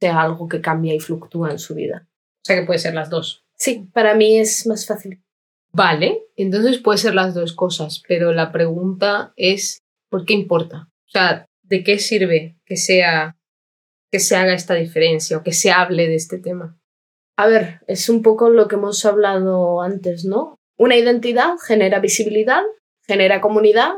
sea 0.00 0.22
algo 0.22 0.48
que 0.48 0.60
cambia 0.60 0.94
y 0.94 1.00
fluctúa 1.00 1.50
en 1.50 1.58
su 1.58 1.74
vida. 1.74 2.08
O 2.08 2.44
sea 2.44 2.56
que 2.56 2.66
puede 2.66 2.78
ser 2.78 2.94
las 2.94 3.10
dos. 3.10 3.44
Sí, 3.56 3.88
para 3.92 4.14
mí 4.14 4.38
es 4.38 4.66
más 4.66 4.86
fácil. 4.86 5.22
Vale, 5.72 6.22
entonces 6.36 6.78
puede 6.78 6.98
ser 6.98 7.14
las 7.14 7.34
dos 7.34 7.52
cosas, 7.52 8.02
pero 8.06 8.32
la 8.32 8.52
pregunta 8.52 9.32
es, 9.36 9.82
¿por 10.08 10.24
qué 10.24 10.34
importa? 10.34 10.88
O 11.06 11.10
sea, 11.10 11.46
¿de 11.62 11.82
qué 11.84 11.98
sirve 11.98 12.56
que 12.64 12.76
sea 12.76 13.36
que 14.10 14.20
se 14.20 14.36
haga 14.36 14.54
esta 14.54 14.74
diferencia 14.74 15.36
o 15.36 15.42
que 15.42 15.52
se 15.52 15.70
hable 15.70 16.08
de 16.08 16.14
este 16.14 16.38
tema? 16.38 16.78
A 17.36 17.46
ver, 17.46 17.80
es 17.86 18.08
un 18.08 18.22
poco 18.22 18.48
lo 18.48 18.66
que 18.66 18.76
hemos 18.76 19.04
hablado 19.04 19.82
antes, 19.82 20.24
¿no? 20.24 20.56
Una 20.76 20.96
identidad 20.96 21.56
genera 21.64 22.00
visibilidad, 22.00 22.62
genera 23.06 23.40
comunidad 23.40 23.92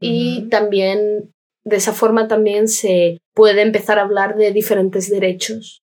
y 0.00 0.48
también 0.50 1.33
de 1.64 1.76
esa 1.76 1.92
forma 1.92 2.28
también 2.28 2.68
se 2.68 3.18
puede 3.34 3.62
empezar 3.62 3.98
a 3.98 4.02
hablar 4.02 4.36
de 4.36 4.52
diferentes 4.52 5.10
derechos. 5.10 5.82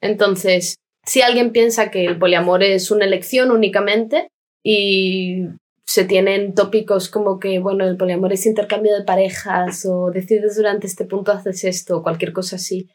Entonces, 0.00 0.76
si 1.04 1.20
alguien 1.20 1.52
piensa 1.52 1.90
que 1.90 2.06
el 2.06 2.18
poliamor 2.18 2.62
es 2.62 2.90
una 2.90 3.04
elección 3.04 3.50
únicamente 3.50 4.28
y 4.62 5.48
se 5.86 6.04
tienen 6.04 6.54
tópicos 6.54 7.10
como 7.10 7.38
que, 7.38 7.58
bueno, 7.58 7.84
el 7.84 7.98
poliamor 7.98 8.32
es 8.32 8.46
intercambio 8.46 8.96
de 8.96 9.04
parejas 9.04 9.84
o 9.84 10.10
decides 10.10 10.56
durante 10.56 10.86
este 10.86 11.04
punto 11.04 11.32
haces 11.32 11.64
esto 11.64 11.98
o 11.98 12.02
cualquier 12.02 12.32
cosa 12.32 12.56
así, 12.56 12.88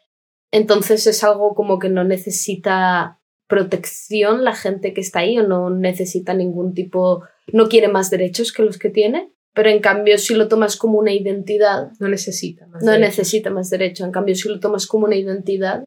entonces 0.52 1.06
es 1.06 1.24
algo 1.24 1.54
como 1.54 1.78
que 1.78 1.90
no 1.90 2.04
necesita 2.04 3.20
protección 3.48 4.44
la 4.44 4.56
gente 4.56 4.94
que 4.94 5.02
está 5.02 5.20
ahí 5.20 5.38
o 5.38 5.48
no 5.48 5.70
necesita 5.70 6.34
ningún 6.34 6.74
tipo, 6.74 7.24
no 7.52 7.68
quiere 7.68 7.88
más 7.88 8.10
derechos 8.10 8.52
que 8.52 8.64
los 8.64 8.78
que 8.78 8.90
tiene, 8.90 9.32
pero 9.54 9.70
en 9.70 9.80
cambio 9.80 10.18
si 10.18 10.36
lo 10.36 10.48
tomas 10.48 10.76
como 10.78 11.00
una 11.00 11.12
identidad, 11.12 11.92
No 12.00 12.08
necesita 12.08 12.68
más 12.68 12.84
no 12.84 12.92
derechos. 12.92 13.10
necesita 13.18 13.50
más 13.50 13.70
derecho. 13.70 14.06
En 14.06 14.12
cambio, 14.12 14.36
si 14.36 14.48
lo 14.50 14.60
tomas 14.60 14.88
como 14.88 15.06
una 15.06 15.16
identidad, 15.16 15.84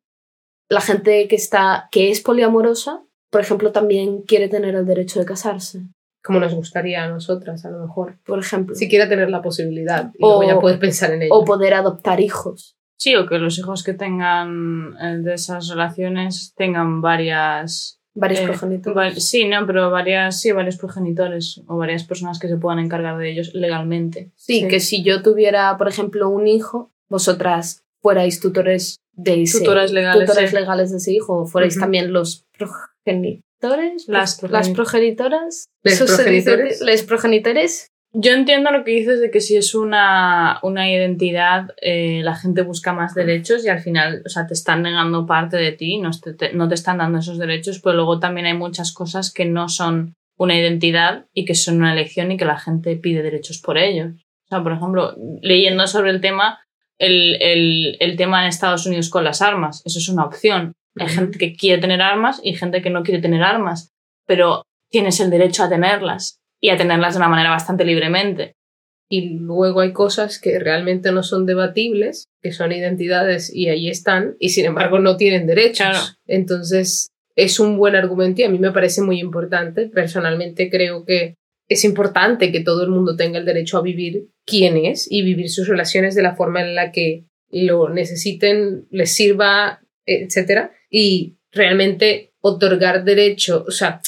la 0.68 0.80
gente 0.80 1.28
que 1.28 1.36
está, 1.36 1.88
que 1.90 2.10
es 2.10 2.20
poliamorosa, 2.20 3.02
por 3.30 3.40
ejemplo, 3.40 3.72
también 3.72 4.22
quiere 4.22 4.48
tener 4.48 4.74
el 4.74 4.86
derecho 4.86 5.20
de 5.20 5.26
casarse. 5.26 5.82
Como 6.24 6.38
nos 6.38 6.54
gustaría 6.54 7.02
a 7.04 7.08
nosotras, 7.08 7.64
a 7.64 7.70
lo 7.70 7.78
mejor. 7.80 8.18
Por 8.24 8.38
ejemplo. 8.38 8.74
Siquiera 8.76 9.08
tener 9.08 9.28
la 9.30 9.42
posibilidad 9.42 10.12
y 10.14 10.24
O- 10.24 10.38
luego 10.38 10.44
ya 10.54 10.60
puedes 10.60 10.78
pensar 10.78 11.10
en 11.12 11.22
ello. 11.22 11.34
O 11.34 11.44
poder 11.44 11.74
adoptar 11.74 12.20
hijos. 12.20 12.76
Sí, 12.96 13.16
o 13.16 13.26
que 13.26 13.38
los 13.38 13.58
hijos 13.58 13.82
que 13.82 13.94
tengan 13.94 14.94
eh, 15.02 15.18
de 15.18 15.34
esas 15.34 15.68
relaciones 15.68 16.52
tengan 16.56 17.00
varias. 17.00 17.98
Varios 18.14 18.40
eh, 18.40 18.44
progenitores. 18.46 18.96
va- 19.16 19.20
sí, 19.20 19.46
no, 19.46 19.66
pero 19.66 19.90
varias, 19.90 20.40
sí, 20.40 20.52
varios 20.52 20.76
progenitores 20.76 21.62
o 21.66 21.76
varias 21.78 22.04
personas 22.04 22.38
que 22.38 22.48
se 22.48 22.56
puedan 22.58 22.78
encargar 22.78 23.16
de 23.18 23.30
ellos 23.30 23.54
legalmente. 23.54 24.30
Sí, 24.36 24.60
Sí. 24.60 24.68
que 24.68 24.80
si 24.80 25.02
yo 25.02 25.22
tuviera, 25.22 25.76
por 25.78 25.88
ejemplo, 25.88 26.28
un 26.28 26.46
hijo, 26.46 26.90
vosotras 27.08 27.84
fuerais 28.00 28.40
tutores 28.40 28.96
de 29.14 29.42
ese, 29.42 29.60
Tutoras 29.60 29.92
legales, 29.92 30.26
tutores 30.28 30.50
sí. 30.50 30.56
legales 30.56 30.90
de 30.90 30.96
ese 30.98 31.12
hijo, 31.12 31.40
o 31.42 31.46
fuerais 31.46 31.78
también 31.78 32.12
los 32.12 32.44
progenitores, 32.58 34.08
Las 34.08 34.42
las 34.42 34.42
progeni- 34.70 34.74
progenitoras, 34.74 35.66
Les 35.82 35.98
progenitores. 36.02 36.80
les 36.80 37.02
progenitores, 37.02 37.91
Yo 38.14 38.32
entiendo 38.32 38.70
lo 38.70 38.84
que 38.84 38.90
dices 38.90 39.20
de 39.20 39.30
que 39.30 39.40
si 39.40 39.56
es 39.56 39.74
una, 39.74 40.58
una 40.62 40.90
identidad, 40.90 41.70
eh, 41.80 42.20
la 42.22 42.34
gente 42.34 42.60
busca 42.60 42.92
más 42.92 43.14
derechos 43.14 43.64
y 43.64 43.70
al 43.70 43.80
final, 43.80 44.22
o 44.26 44.28
sea, 44.28 44.46
te 44.46 44.52
están 44.52 44.82
negando 44.82 45.24
parte 45.24 45.56
de 45.56 45.72
ti, 45.72 45.96
no 45.96 46.10
te, 46.10 46.52
no 46.52 46.68
te 46.68 46.74
están 46.74 46.98
dando 46.98 47.20
esos 47.20 47.38
derechos, 47.38 47.80
pero 47.82 47.96
luego 47.96 48.18
también 48.18 48.46
hay 48.46 48.54
muchas 48.54 48.92
cosas 48.92 49.32
que 49.32 49.46
no 49.46 49.70
son 49.70 50.14
una 50.36 50.58
identidad 50.58 51.24
y 51.32 51.46
que 51.46 51.54
son 51.54 51.76
una 51.76 51.94
elección 51.94 52.30
y 52.30 52.36
que 52.36 52.44
la 52.44 52.58
gente 52.58 52.96
pide 52.96 53.22
derechos 53.22 53.62
por 53.62 53.78
ellos. 53.78 54.12
O 54.44 54.48
sea, 54.48 54.62
por 54.62 54.72
ejemplo, 54.72 55.14
leyendo 55.40 55.86
sobre 55.86 56.10
el 56.10 56.20
tema, 56.20 56.60
el, 56.98 57.40
el, 57.40 57.96
el 57.98 58.16
tema 58.16 58.42
en 58.42 58.48
Estados 58.48 58.84
Unidos 58.84 59.08
con 59.08 59.24
las 59.24 59.40
armas, 59.40 59.80
eso 59.86 59.98
es 59.98 60.08
una 60.10 60.26
opción. 60.26 60.74
Hay 60.96 61.08
gente 61.08 61.38
que 61.38 61.54
quiere 61.54 61.80
tener 61.80 62.02
armas 62.02 62.42
y 62.44 62.52
gente 62.52 62.82
que 62.82 62.90
no 62.90 63.04
quiere 63.04 63.22
tener 63.22 63.42
armas, 63.42 63.90
pero 64.26 64.64
tienes 64.90 65.18
el 65.20 65.30
derecho 65.30 65.62
a 65.62 65.70
tenerlas 65.70 66.41
y 66.62 66.70
a 66.70 66.76
tenerlas 66.76 67.14
de 67.14 67.18
una 67.18 67.28
manera 67.28 67.50
bastante 67.50 67.84
libremente. 67.84 68.54
Y 69.10 69.38
luego 69.38 69.80
hay 69.80 69.92
cosas 69.92 70.38
que 70.38 70.58
realmente 70.58 71.12
no 71.12 71.22
son 71.22 71.44
debatibles, 71.44 72.28
que 72.40 72.52
son 72.52 72.72
identidades 72.72 73.54
y 73.54 73.68
ahí 73.68 73.90
están, 73.90 74.36
y 74.38 74.50
sin 74.50 74.64
embargo 74.64 74.98
no 74.98 75.18
tienen 75.18 75.46
derechos. 75.46 76.16
Entonces, 76.26 77.08
es 77.36 77.60
un 77.60 77.76
buen 77.76 77.96
argumento 77.96 78.40
y 78.40 78.44
a 78.44 78.48
mí 78.48 78.58
me 78.58 78.70
parece 78.70 79.02
muy 79.02 79.20
importante. 79.20 79.88
Personalmente 79.88 80.70
creo 80.70 81.04
que 81.04 81.34
es 81.68 81.84
importante 81.84 82.52
que 82.52 82.60
todo 82.60 82.84
el 82.84 82.90
mundo 82.90 83.16
tenga 83.16 83.38
el 83.38 83.44
derecho 83.44 83.76
a 83.76 83.82
vivir 83.82 84.28
quién 84.46 84.76
es 84.76 85.10
y 85.10 85.22
vivir 85.22 85.50
sus 85.50 85.68
relaciones 85.68 86.14
de 86.14 86.22
la 86.22 86.36
forma 86.36 86.62
en 86.62 86.74
la 86.74 86.92
que 86.92 87.26
lo 87.50 87.88
necesiten, 87.88 88.86
les 88.90 89.12
sirva, 89.12 89.82
etc. 90.06 90.70
Y 90.90 91.36
realmente 91.50 92.32
otorgar 92.40 93.04
derecho, 93.04 93.64
o 93.66 93.70
sea, 93.70 94.00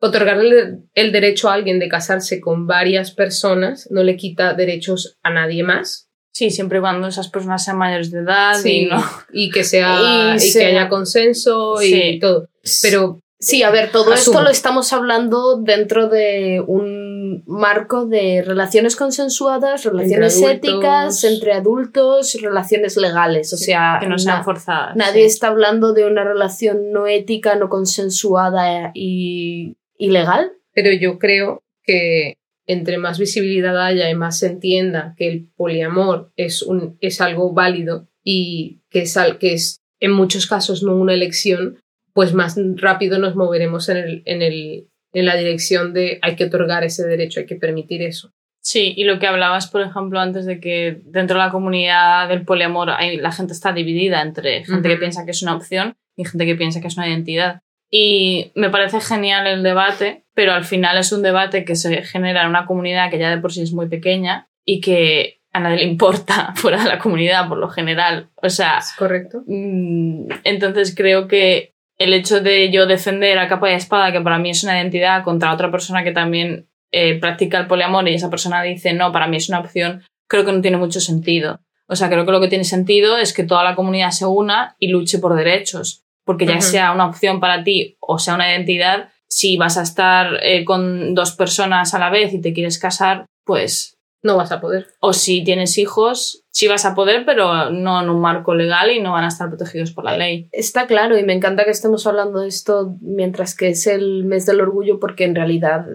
otorgarle 0.00 0.78
el 0.94 1.12
derecho 1.12 1.48
a 1.48 1.54
alguien 1.54 1.78
de 1.78 1.88
casarse 1.88 2.40
con 2.40 2.66
varias 2.66 3.12
personas 3.12 3.88
no 3.90 4.02
le 4.02 4.16
quita 4.16 4.54
derechos 4.54 5.18
a 5.22 5.30
nadie 5.30 5.62
más. 5.62 6.08
Sí, 6.32 6.50
siempre 6.50 6.78
y 6.78 6.80
cuando 6.80 7.08
esas 7.08 7.28
personas 7.28 7.64
sean 7.64 7.76
mayores 7.76 8.10
de 8.10 8.20
edad 8.20 8.64
y, 8.64 8.86
no... 8.86 9.04
y 9.32 9.50
que 9.50 9.64
sea 9.64 10.36
y, 10.40 10.52
que 10.52 10.64
haya 10.64 10.88
consenso 10.88 11.82
y 11.82 12.18
todo. 12.18 12.48
Pero 12.82 13.20
sí, 13.38 13.62
a 13.62 13.70
ver, 13.70 13.90
todo 13.90 14.12
esto 14.14 14.40
lo 14.40 14.48
estamos 14.48 14.92
hablando 14.92 15.56
dentro 15.60 16.08
de 16.08 16.62
un 16.66 17.42
marco 17.46 18.06
de 18.06 18.42
relaciones 18.46 18.96
consensuadas, 18.96 19.84
relaciones 19.84 20.40
éticas 20.40 21.24
entre 21.24 21.52
adultos, 21.52 22.38
relaciones 22.40 22.96
legales, 22.96 23.52
o 23.52 23.56
sea, 23.56 23.98
que 24.00 24.06
no 24.06 24.18
sean 24.18 24.44
forzadas. 24.44 24.96
Nadie 24.96 25.26
está 25.26 25.48
hablando 25.48 25.92
de 25.92 26.06
una 26.06 26.24
relación 26.24 26.92
no 26.92 27.06
ética, 27.06 27.56
no 27.56 27.68
consensuada 27.68 28.92
y 28.94 29.76
ilegal. 30.00 30.52
Pero 30.72 30.92
yo 30.92 31.18
creo 31.18 31.62
que 31.84 32.34
entre 32.66 32.98
más 32.98 33.18
visibilidad 33.18 33.80
haya 33.84 34.08
y 34.10 34.14
más 34.14 34.38
se 34.38 34.46
entienda 34.46 35.14
que 35.16 35.28
el 35.28 35.48
poliamor 35.56 36.32
es, 36.36 36.62
un, 36.62 36.96
es 37.00 37.20
algo 37.20 37.52
válido 37.52 38.08
y 38.22 38.82
que 38.90 39.02
es, 39.02 39.18
que 39.40 39.54
es 39.54 39.80
en 39.98 40.12
muchos 40.12 40.46
casos 40.46 40.82
no 40.82 40.96
una 40.96 41.14
elección, 41.14 41.80
pues 42.12 42.32
más 42.32 42.56
rápido 42.76 43.18
nos 43.18 43.34
moveremos 43.34 43.88
en, 43.88 43.96
el, 43.96 44.22
en, 44.24 44.42
el, 44.42 44.88
en 45.12 45.26
la 45.26 45.36
dirección 45.36 45.92
de 45.92 46.18
hay 46.22 46.36
que 46.36 46.44
otorgar 46.44 46.84
ese 46.84 47.06
derecho, 47.06 47.40
hay 47.40 47.46
que 47.46 47.56
permitir 47.56 48.02
eso. 48.02 48.32
Sí, 48.62 48.92
y 48.96 49.04
lo 49.04 49.18
que 49.18 49.26
hablabas, 49.26 49.68
por 49.68 49.80
ejemplo, 49.80 50.20
antes 50.20 50.44
de 50.44 50.60
que 50.60 51.00
dentro 51.04 51.38
de 51.38 51.44
la 51.44 51.50
comunidad 51.50 52.28
del 52.28 52.44
poliamor 52.44 52.90
hay, 52.90 53.16
la 53.16 53.32
gente 53.32 53.54
está 53.54 53.72
dividida 53.72 54.20
entre 54.20 54.64
gente 54.64 54.88
que 54.88 54.96
piensa 54.96 55.24
que 55.24 55.30
es 55.30 55.42
una 55.42 55.56
opción 55.56 55.96
y 56.14 56.24
gente 56.24 56.44
que 56.44 56.56
piensa 56.56 56.80
que 56.80 56.88
es 56.88 56.96
una 56.96 57.08
identidad. 57.08 57.62
Y 57.90 58.52
me 58.54 58.70
parece 58.70 59.00
genial 59.00 59.46
el 59.48 59.62
debate, 59.62 60.24
pero 60.34 60.52
al 60.52 60.64
final 60.64 60.96
es 60.96 61.12
un 61.12 61.22
debate 61.22 61.64
que 61.64 61.74
se 61.74 62.02
genera 62.02 62.42
en 62.42 62.48
una 62.48 62.66
comunidad 62.66 63.10
que 63.10 63.18
ya 63.18 63.30
de 63.30 63.38
por 63.38 63.52
sí 63.52 63.62
es 63.62 63.72
muy 63.72 63.88
pequeña 63.88 64.48
y 64.64 64.80
que 64.80 65.40
a 65.52 65.58
nadie 65.58 65.78
le 65.78 65.84
importa 65.84 66.52
fuera 66.56 66.82
de 66.82 66.88
la 66.88 66.98
comunidad 66.98 67.48
por 67.48 67.58
lo 67.58 67.68
general. 67.68 68.30
O 68.36 68.48
sea, 68.48 68.78
es 68.78 68.92
correcto. 68.96 69.42
Mm, 69.46 70.28
entonces 70.44 70.94
creo 70.94 71.26
que 71.26 71.74
el 71.98 72.14
hecho 72.14 72.40
de 72.40 72.70
yo 72.70 72.86
defender 72.86 73.38
a 73.38 73.48
capa 73.48 73.70
y 73.70 73.74
espada, 73.74 74.12
que 74.12 74.20
para 74.20 74.38
mí 74.38 74.50
es 74.50 74.62
una 74.62 74.78
identidad, 74.78 75.24
contra 75.24 75.52
otra 75.52 75.70
persona 75.70 76.04
que 76.04 76.12
también 76.12 76.68
eh, 76.92 77.18
practica 77.18 77.58
el 77.58 77.66
poliamor 77.66 78.08
y 78.08 78.14
esa 78.14 78.30
persona 78.30 78.62
dice 78.62 78.92
no, 78.92 79.12
para 79.12 79.26
mí 79.26 79.36
es 79.36 79.48
una 79.48 79.60
opción, 79.60 80.02
creo 80.28 80.44
que 80.44 80.52
no 80.52 80.60
tiene 80.60 80.76
mucho 80.76 81.00
sentido. 81.00 81.60
O 81.88 81.96
sea, 81.96 82.08
creo 82.08 82.24
que 82.24 82.32
lo 82.32 82.40
que 82.40 82.48
tiene 82.48 82.64
sentido 82.64 83.18
es 83.18 83.32
que 83.32 83.42
toda 83.42 83.64
la 83.64 83.74
comunidad 83.74 84.12
se 84.12 84.24
una 84.24 84.76
y 84.78 84.88
luche 84.88 85.18
por 85.18 85.34
derechos 85.34 86.04
porque 86.24 86.46
ya 86.46 86.60
sea 86.60 86.92
una 86.92 87.06
opción 87.06 87.40
para 87.40 87.64
ti 87.64 87.96
o 88.00 88.18
sea 88.18 88.34
una 88.34 88.50
identidad, 88.50 89.10
si 89.28 89.56
vas 89.56 89.78
a 89.78 89.82
estar 89.82 90.38
eh, 90.42 90.64
con 90.64 91.14
dos 91.14 91.32
personas 91.32 91.94
a 91.94 91.98
la 91.98 92.10
vez 92.10 92.32
y 92.34 92.40
te 92.40 92.52
quieres 92.52 92.78
casar, 92.78 93.26
pues 93.44 93.96
no 94.22 94.36
vas 94.36 94.52
a 94.52 94.60
poder. 94.60 94.88
O 95.00 95.12
si 95.12 95.42
tienes 95.44 95.78
hijos, 95.78 96.44
sí 96.52 96.68
vas 96.68 96.84
a 96.84 96.94
poder, 96.94 97.24
pero 97.24 97.70
no 97.70 98.02
en 98.02 98.10
un 98.10 98.20
marco 98.20 98.54
legal 98.54 98.90
y 98.90 99.00
no 99.00 99.12
van 99.12 99.24
a 99.24 99.28
estar 99.28 99.48
protegidos 99.48 99.92
por 99.92 100.04
la 100.04 100.16
ley. 100.16 100.48
Está 100.52 100.86
claro 100.86 101.16
y 101.16 101.24
me 101.24 101.32
encanta 101.32 101.64
que 101.64 101.70
estemos 101.70 102.06
hablando 102.06 102.40
de 102.40 102.48
esto 102.48 102.96
mientras 103.00 103.56
que 103.56 103.68
es 103.68 103.86
el 103.86 104.24
mes 104.24 104.44
del 104.46 104.60
orgullo 104.60 105.00
porque 105.00 105.24
en 105.24 105.34
realidad 105.34 105.86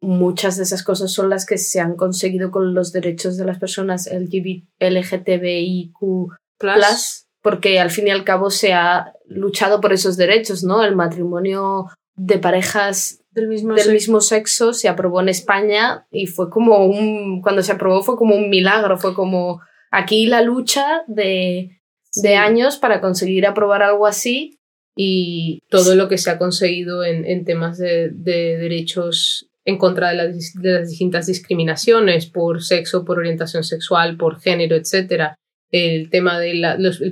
muchas 0.00 0.56
de 0.56 0.64
esas 0.64 0.82
cosas 0.82 1.12
son 1.12 1.30
las 1.30 1.46
que 1.46 1.58
se 1.58 1.78
han 1.80 1.94
conseguido 1.96 2.50
con 2.50 2.74
los 2.74 2.92
derechos 2.92 3.36
de 3.36 3.44
las 3.44 3.58
personas 3.58 4.10
LGTBIQ 4.80 5.98
porque 7.42 7.80
al 7.80 7.90
fin 7.90 8.08
y 8.08 8.10
al 8.10 8.24
cabo 8.24 8.50
se 8.50 8.72
ha 8.72 9.12
luchado 9.26 9.80
por 9.80 9.92
esos 9.92 10.16
derechos, 10.16 10.62
¿no? 10.62 10.82
El 10.84 10.94
matrimonio 10.94 11.86
de 12.14 12.38
parejas 12.38 13.22
del 13.32 13.48
mismo, 13.48 13.74
del 13.74 13.92
mismo 13.92 14.20
sexo 14.20 14.72
se 14.72 14.88
aprobó 14.88 15.20
en 15.20 15.28
España 15.28 16.06
y 16.10 16.26
fue 16.26 16.50
como 16.50 16.86
un, 16.86 17.40
cuando 17.42 17.62
se 17.62 17.72
aprobó 17.72 18.02
fue 18.02 18.16
como 18.16 18.36
un 18.36 18.50
milagro, 18.50 18.98
fue 18.98 19.14
como 19.14 19.60
aquí 19.90 20.26
la 20.26 20.42
lucha 20.42 21.02
de, 21.06 21.80
de 22.22 22.36
años 22.36 22.76
para 22.76 23.00
conseguir 23.00 23.46
aprobar 23.46 23.82
algo 23.82 24.06
así 24.06 24.58
y 24.94 25.62
todo 25.70 25.94
lo 25.94 26.08
que 26.08 26.18
se 26.18 26.30
ha 26.30 26.38
conseguido 26.38 27.02
en, 27.04 27.24
en 27.24 27.44
temas 27.44 27.78
de, 27.78 28.10
de, 28.10 28.58
derechos 28.58 29.48
en 29.64 29.78
contra 29.78 30.10
de 30.10 30.16
las, 30.16 30.52
de 30.54 30.70
las 30.72 30.90
distintas 30.90 31.26
discriminaciones 31.26 32.26
por 32.26 32.62
sexo, 32.62 33.04
por 33.04 33.18
orientación 33.18 33.64
sexual, 33.64 34.16
por 34.18 34.40
género, 34.40 34.76
etcétera, 34.76 35.38
el 35.72 36.10
tema 36.10 36.38
del 36.38 36.64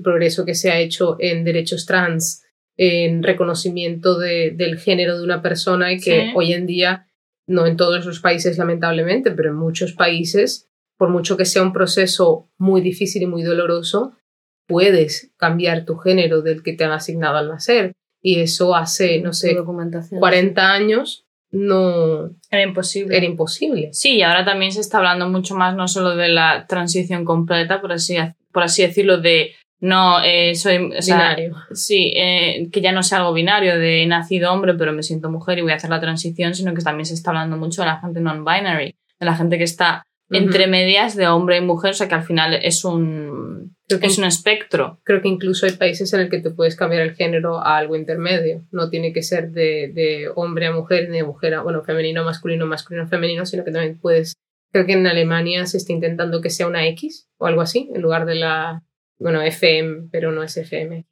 progreso 0.05 0.44
que 0.44 0.55
se 0.55 0.70
ha 0.70 0.79
hecho 0.79 1.16
en 1.18 1.44
derechos 1.44 1.87
trans, 1.87 2.44
en 2.77 3.23
reconocimiento 3.23 4.18
de, 4.18 4.53
del 4.53 4.79
género 4.79 5.18
de 5.18 5.25
una 5.25 5.42
persona 5.42 5.92
y 5.92 5.99
que 5.99 6.33
hoy 6.35 6.53
en 6.53 6.66
día, 6.66 7.07
no 7.46 7.66
en 7.66 7.77
todos 7.77 8.05
los 8.05 8.20
países 8.20 8.59
lamentablemente, 8.59 9.33
pero 9.33 9.51
en 9.51 9.57
muchos 9.57 9.94
países, 9.94 10.68
por 10.96 11.09
mucho 11.09 11.37
que 11.37 11.46
sea 11.46 11.62
un 11.62 11.73
proceso 11.73 12.51
muy 12.59 12.83
difícil 12.83 13.23
y 13.23 13.27
muy 13.27 13.42
doloroso, 13.42 14.12
puedes 14.66 15.33
cambiar 15.37 15.85
tu 15.85 15.96
género 15.96 16.42
del 16.42 16.62
que 16.62 16.75
te 16.75 16.85
han 16.85 16.92
asignado 16.92 17.38
al 17.38 17.49
nacer. 17.49 17.92
Y 18.23 18.40
eso 18.40 18.77
hace, 18.77 19.20
no 19.20 19.33
sé, 19.33 19.57
40 20.18 20.73
años 20.73 21.27
no 21.51 22.31
era 22.51 22.62
imposible. 22.62 23.16
Era 23.16 23.27
imposible. 23.27 23.88
Sí, 23.92 24.16
y 24.16 24.23
ahora 24.23 24.44
también 24.44 24.73
se 24.73 24.81
está 24.81 24.99
hablando 24.99 25.29
mucho 25.29 25.57
más 25.57 25.75
no 25.75 25.88
solo 25.88 26.14
de 26.14 26.29
la 26.29 26.66
transición 26.68 27.25
completa, 27.25 27.81
por 27.81 27.92
así 27.92 28.16
por 28.52 28.62
así 28.62 28.82
decirlo, 28.82 29.18
de 29.18 29.52
no 29.80 30.22
eh, 30.22 30.54
soy 30.54 30.90
binario. 31.06 31.56
sí, 31.72 32.12
eh, 32.14 32.68
que 32.70 32.80
ya 32.82 32.92
no 32.92 33.02
sea 33.02 33.18
algo 33.18 33.32
binario 33.32 33.78
de 33.78 34.02
he 34.02 34.06
nacido 34.06 34.52
hombre 34.52 34.74
pero 34.74 34.92
me 34.92 35.02
siento 35.02 35.30
mujer 35.30 35.58
y 35.58 35.62
voy 35.62 35.72
a 35.72 35.76
hacer 35.76 35.90
la 35.90 36.00
transición, 36.00 36.54
sino 36.54 36.74
que 36.74 36.82
también 36.82 37.06
se 37.06 37.14
está 37.14 37.30
hablando 37.30 37.56
mucho 37.56 37.82
de 37.82 37.88
la 37.88 38.00
gente 38.00 38.20
non-binary, 38.20 38.94
de 39.18 39.26
la 39.26 39.34
gente 39.34 39.56
que 39.56 39.64
está 39.64 40.02
entre 40.32 40.68
medias 40.68 41.16
de 41.16 41.26
hombre 41.26 41.56
y 41.56 41.60
mujer, 41.60 41.90
o 41.90 41.94
sea 41.94 42.08
que 42.08 42.14
al 42.14 42.22
final 42.22 42.54
es 42.54 42.84
un 42.84 43.74
es 43.88 44.18
un 44.18 44.24
espectro. 44.24 45.00
Creo 45.02 45.20
que 45.20 45.28
incluso 45.28 45.66
hay 45.66 45.72
países 45.72 46.12
en 46.12 46.20
el 46.20 46.30
que 46.30 46.40
te 46.40 46.50
puedes 46.50 46.76
cambiar 46.76 47.02
el 47.02 47.14
género 47.14 47.58
a 47.58 47.76
algo 47.76 47.96
intermedio. 47.96 48.62
No 48.70 48.88
tiene 48.88 49.12
que 49.12 49.22
ser 49.22 49.50
de, 49.50 49.90
de 49.92 50.30
hombre 50.36 50.66
a 50.66 50.72
mujer 50.72 51.08
ni 51.08 51.16
de 51.16 51.24
mujer 51.24 51.54
a, 51.54 51.62
bueno, 51.62 51.82
femenino, 51.82 52.22
masculino, 52.22 52.66
masculino, 52.66 53.08
femenino, 53.08 53.44
sino 53.44 53.64
que 53.64 53.72
también 53.72 53.98
puedes 53.98 54.34
Creo 54.72 54.87
que 54.87 54.92
en 54.92 55.06
Alemania 55.06 55.66
se 55.66 55.76
está 55.76 55.92
intentando 55.92 56.40
que 56.40 56.50
sea 56.50 56.66
una 56.66 56.87
X 56.88 57.28
o 57.38 57.46
algo 57.46 57.61
así, 57.61 57.90
en 57.94 58.02
lugar 58.02 58.26
de 58.26 58.37
la, 58.37 58.85
bueno, 59.18 59.42
FM, 59.42 60.09
pero 60.11 60.33
no 60.33 60.42
es 60.42 60.56
FM. 60.56 61.06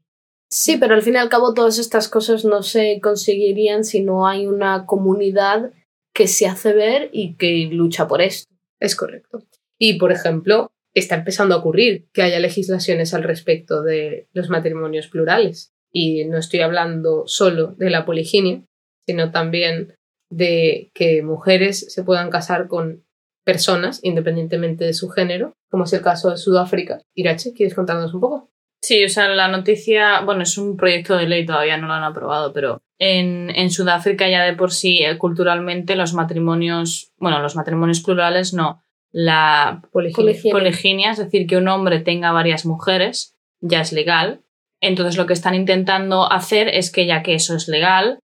Sí, 0.51 0.79
pero 0.79 0.94
al 0.94 1.03
fin 1.03 1.14
y 1.14 1.18
al 1.18 1.29
cabo 1.29 1.53
todas 1.53 1.79
estas 1.79 2.09
cosas 2.09 2.44
no 2.44 2.62
se 2.62 3.01
conseguirían 3.03 3.85
si 3.85 4.03
no 4.03 4.27
hay 4.27 4.47
una 4.47 4.87
comunidad 4.87 5.73
que 6.14 6.27
se 6.27 6.47
hace 6.47 6.73
ver 6.73 7.11
y 7.12 7.37
que 7.37 7.68
lucha 7.71 8.09
por 8.09 8.23
esto. 8.23 8.53
Es 8.81 8.97
correcto. 8.97 9.44
Y, 9.79 9.99
por 9.99 10.11
ejemplo, 10.11 10.73
está 10.94 11.16
empezando 11.16 11.55
a 11.55 11.59
ocurrir 11.59 12.09
que 12.12 12.23
haya 12.23 12.40
legislaciones 12.40 13.12
al 13.12 13.25
respecto 13.25 13.83
de 13.83 14.29
los 14.33 14.49
matrimonios 14.49 15.09
plurales. 15.09 15.73
Y 15.92 16.25
no 16.25 16.38
estoy 16.38 16.61
hablando 16.61 17.25
solo 17.27 17.75
de 17.77 17.90
la 17.90 18.05
poliginia, 18.05 18.64
sino 19.07 19.31
también 19.31 19.94
de 20.31 20.90
que 20.94 21.23
mujeres 21.23 21.92
se 21.92 22.05
puedan 22.05 22.31
casar 22.31 22.68
con 22.68 23.05
personas, 23.49 24.01
independientemente 24.03 24.85
de 24.85 24.93
su 24.93 25.09
género, 25.09 25.55
como 25.71 25.85
es 25.85 25.93
el 25.95 26.03
caso 26.03 26.29
de 26.29 26.37
Sudáfrica. 26.37 27.01
Irache, 27.15 27.55
¿quieres 27.55 27.75
contarnos 27.75 28.13
un 28.13 28.21
poco? 28.21 28.51
Sí, 28.83 29.03
o 29.03 29.09
sea, 29.09 29.27
la 29.29 29.49
noticia, 29.49 30.21
bueno, 30.21 30.43
es 30.43 30.59
un 30.59 30.77
proyecto 30.77 31.17
de 31.17 31.27
ley, 31.27 31.47
todavía 31.47 31.79
no 31.79 31.87
lo 31.87 31.95
han 31.95 32.05
aprobado, 32.05 32.53
pero 32.53 32.83
En, 32.99 33.49
en, 33.57 33.71
Sudáfrica 33.71 34.29
ya 34.29 34.43
de 34.45 34.53
por 34.53 34.71
sí, 34.71 34.99
eh, 35.03 35.17
culturalmente, 35.17 35.97
los 35.97 36.13
matrimonios, 36.13 37.11
bueno, 37.17 37.41
los 37.41 37.57
matrimonios 37.57 38.01
plurales 38.01 38.53
no, 38.53 38.83
la 39.13 39.81
poliginia. 39.93 40.53
poliginia, 40.53 41.13
es 41.13 41.19
decir, 41.19 41.47
que 41.47 41.57
un 41.57 41.69
hombre 41.69 42.01
tenga 42.01 42.33
varias 42.33 42.67
mujeres, 42.67 43.35
ya 43.61 43.81
es 43.81 43.95
legal. 43.95 44.43
Entonces 44.83 45.17
lo 45.17 45.25
que 45.25 45.33
están 45.33 45.55
intentando 45.55 46.31
hacer 46.31 46.69
es 46.69 46.93
que 46.93 47.07
ya 47.07 47.23
que 47.23 47.35
eso 47.35 47.57
es 47.57 47.67
legal, 47.67 48.19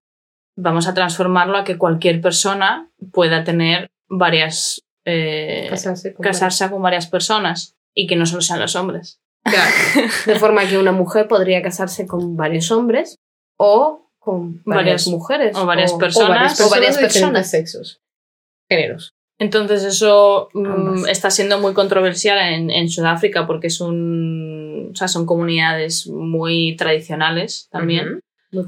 vamos 0.55 0.87
a 0.87 0.93
transformarlo 0.93 1.57
a 1.57 1.63
que 1.63 1.79
cualquier 1.79 2.21
persona 2.21 2.91
pueda 3.11 3.43
tener 3.43 3.89
varias... 4.07 4.84
Eh, 5.05 5.67
casarse, 5.69 6.13
con, 6.13 6.23
casarse 6.23 6.69
con 6.69 6.81
varias 6.81 7.07
personas 7.07 7.75
y 7.93 8.07
que 8.07 8.15
no 8.15 8.25
solo 8.25 8.41
sean 8.41 8.59
los 8.59 8.75
hombres. 8.75 9.21
Claro. 9.43 9.71
De 10.25 10.39
forma 10.39 10.67
que 10.67 10.77
una 10.77 10.91
mujer 10.91 11.27
podría 11.27 11.61
casarse 11.61 12.07
con 12.07 12.35
varios 12.35 12.71
hombres 12.71 13.19
o 13.57 14.09
con 14.17 14.63
varias, 14.65 15.07
mujeres. 15.07 15.55
O 15.55 15.65
varias 15.67 15.93
personas. 15.93 16.59
O 16.59 16.69
varias 16.69 16.97
personas. 16.97 17.51
De 17.51 17.57
sexos. 17.57 18.01
Géneros. 18.67 19.13
Entonces 19.37 19.83
eso 19.83 20.49
mm, 20.53 21.07
está 21.07 21.29
siendo 21.29 21.59
muy 21.59 21.73
controversial 21.73 22.39
en, 22.39 22.71
en, 22.71 22.89
Sudáfrica 22.89 23.45
porque 23.45 23.67
es 23.67 23.81
un, 23.81 24.91
o 24.93 24.95
sea, 24.95 25.07
son 25.07 25.25
comunidades 25.25 26.07
muy 26.07 26.75
tradicionales 26.77 27.67
también. 27.69 28.21
Muy 28.51 28.65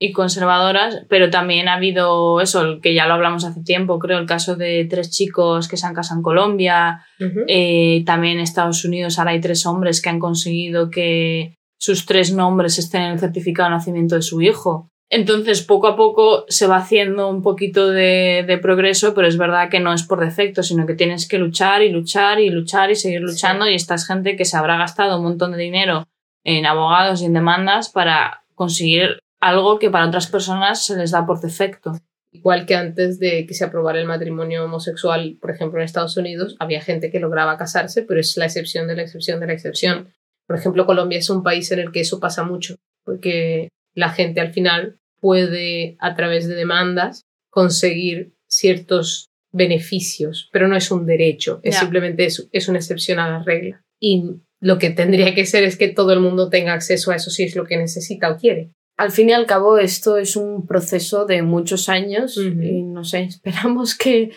y 0.00 0.12
conservadoras, 0.12 1.04
pero 1.08 1.28
también 1.28 1.68
ha 1.68 1.74
habido 1.74 2.40
eso, 2.40 2.80
que 2.80 2.94
ya 2.94 3.06
lo 3.06 3.14
hablamos 3.14 3.44
hace 3.44 3.62
tiempo, 3.62 3.98
creo, 3.98 4.18
el 4.18 4.26
caso 4.26 4.54
de 4.54 4.86
tres 4.88 5.10
chicos 5.10 5.66
que 5.66 5.76
se 5.76 5.86
han 5.86 5.94
casado 5.94 6.20
en 6.20 6.22
Colombia, 6.22 7.04
eh, 7.48 8.04
también 8.06 8.34
en 8.34 8.44
Estados 8.44 8.84
Unidos 8.84 9.18
ahora 9.18 9.32
hay 9.32 9.40
tres 9.40 9.66
hombres 9.66 10.00
que 10.00 10.08
han 10.08 10.20
conseguido 10.20 10.88
que 10.88 11.56
sus 11.80 12.06
tres 12.06 12.32
nombres 12.32 12.78
estén 12.78 13.02
en 13.02 13.12
el 13.12 13.18
certificado 13.18 13.70
de 13.70 13.76
nacimiento 13.76 14.14
de 14.14 14.22
su 14.22 14.40
hijo. 14.40 14.88
Entonces, 15.10 15.62
poco 15.62 15.86
a 15.88 15.96
poco 15.96 16.44
se 16.48 16.66
va 16.66 16.76
haciendo 16.76 17.30
un 17.30 17.42
poquito 17.42 17.88
de, 17.88 18.44
de, 18.46 18.58
progreso, 18.58 19.14
pero 19.14 19.26
es 19.26 19.38
verdad 19.38 19.70
que 19.70 19.80
no 19.80 19.94
es 19.94 20.02
por 20.02 20.20
defecto, 20.20 20.62
sino 20.62 20.86
que 20.86 20.94
tienes 20.94 21.26
que 21.26 21.38
luchar 21.38 21.82
y 21.82 21.88
luchar 21.88 22.40
y 22.40 22.50
luchar 22.50 22.90
y 22.90 22.94
seguir 22.94 23.22
luchando. 23.22 23.66
Y 23.66 23.74
esta 23.74 23.94
es 23.94 24.06
gente 24.06 24.36
que 24.36 24.44
se 24.44 24.58
habrá 24.58 24.76
gastado 24.76 25.16
un 25.16 25.24
montón 25.24 25.52
de 25.52 25.58
dinero 25.58 26.04
en 26.44 26.66
abogados 26.66 27.22
y 27.22 27.24
en 27.24 27.32
demandas 27.32 27.88
para 27.88 28.42
conseguir 28.54 29.20
algo 29.40 29.78
que 29.78 29.90
para 29.90 30.06
otras 30.06 30.26
personas 30.26 30.84
se 30.84 30.96
les 30.96 31.10
da 31.10 31.26
por 31.26 31.40
defecto. 31.40 31.92
Igual 32.30 32.66
que 32.66 32.74
antes 32.74 33.18
de 33.18 33.46
que 33.46 33.54
se 33.54 33.64
aprobara 33.64 33.98
el 33.98 34.06
matrimonio 34.06 34.64
homosexual, 34.64 35.38
por 35.40 35.50
ejemplo, 35.50 35.78
en 35.78 35.86
Estados 35.86 36.16
Unidos, 36.16 36.56
había 36.58 36.82
gente 36.82 37.10
que 37.10 37.20
lograba 37.20 37.56
casarse, 37.56 38.02
pero 38.02 38.20
es 38.20 38.36
la 38.36 38.44
excepción 38.44 38.86
de 38.86 38.96
la 38.96 39.02
excepción 39.02 39.40
de 39.40 39.46
la 39.46 39.54
excepción. 39.54 40.12
Por 40.46 40.56
ejemplo, 40.56 40.86
Colombia 40.86 41.18
es 41.18 41.30
un 41.30 41.42
país 41.42 41.70
en 41.72 41.78
el 41.78 41.90
que 41.90 42.00
eso 42.00 42.20
pasa 42.20 42.42
mucho, 42.44 42.76
porque 43.04 43.70
la 43.94 44.10
gente 44.10 44.40
al 44.40 44.52
final 44.52 44.98
puede, 45.20 45.96
a 46.00 46.14
través 46.14 46.46
de 46.46 46.54
demandas, 46.54 47.22
conseguir 47.50 48.34
ciertos 48.46 49.30
beneficios, 49.50 50.50
pero 50.52 50.68
no 50.68 50.76
es 50.76 50.90
un 50.90 51.06
derecho, 51.06 51.60
es 51.62 51.78
simplemente 51.78 52.26
es, 52.26 52.46
es 52.52 52.68
una 52.68 52.78
excepción 52.78 53.18
a 53.18 53.30
la 53.30 53.42
regla. 53.42 53.82
Y 53.98 54.24
lo 54.60 54.78
que 54.78 54.90
tendría 54.90 55.34
que 55.34 55.46
ser 55.46 55.64
es 55.64 55.76
que 55.76 55.88
todo 55.88 56.12
el 56.12 56.20
mundo 56.20 56.50
tenga 56.50 56.74
acceso 56.74 57.10
a 57.10 57.16
eso 57.16 57.30
si 57.30 57.44
es 57.44 57.56
lo 57.56 57.64
que 57.64 57.78
necesita 57.78 58.30
o 58.30 58.36
quiere 58.36 58.72
al 58.98 59.12
fin 59.12 59.30
y 59.30 59.32
al 59.32 59.46
cabo 59.46 59.78
esto 59.78 60.18
es 60.18 60.36
un 60.36 60.66
proceso 60.66 61.24
de 61.24 61.42
muchos 61.42 61.88
años 61.88 62.36
y 62.36 62.82
no 62.82 63.04
sé, 63.04 63.22
esperamos 63.28 63.96
que 63.96 64.32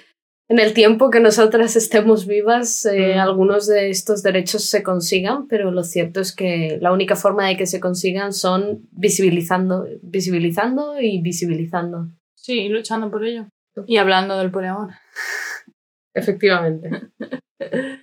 en 0.48 0.60
el 0.60 0.74
tiempo 0.74 1.10
que 1.10 1.20
nosotras 1.20 1.76
estemos 1.76 2.28
vivas 2.28 2.86
eh, 2.86 3.16
algunos 3.16 3.68
de 3.68 3.90
estos 3.90 4.22
derechos 4.22 4.66
se 4.66 4.84
consigan, 4.84 5.48
pero 5.48 5.72
lo 5.72 5.84
cierto 5.84 6.20
es 6.20 6.36
que 6.36 6.78
la 6.80 6.92
única 6.92 7.16
forma 7.16 7.48
de 7.48 7.58
que 7.58 7.66
se 7.66 7.80
consigan 7.80 8.34
son 8.34 8.88
visibilizando, 8.92 9.88
visibilizando 10.02 11.00
y 11.00 11.22
visibilizando. 11.22 12.10
Sí, 12.36 12.70
luchando 12.70 13.10
por 13.10 13.26
ello. 13.26 13.48
Y 13.88 13.98
hablando 13.98 14.38
del 14.38 14.52
poliamor. 14.52 14.90
Efectivamente. 16.14 16.90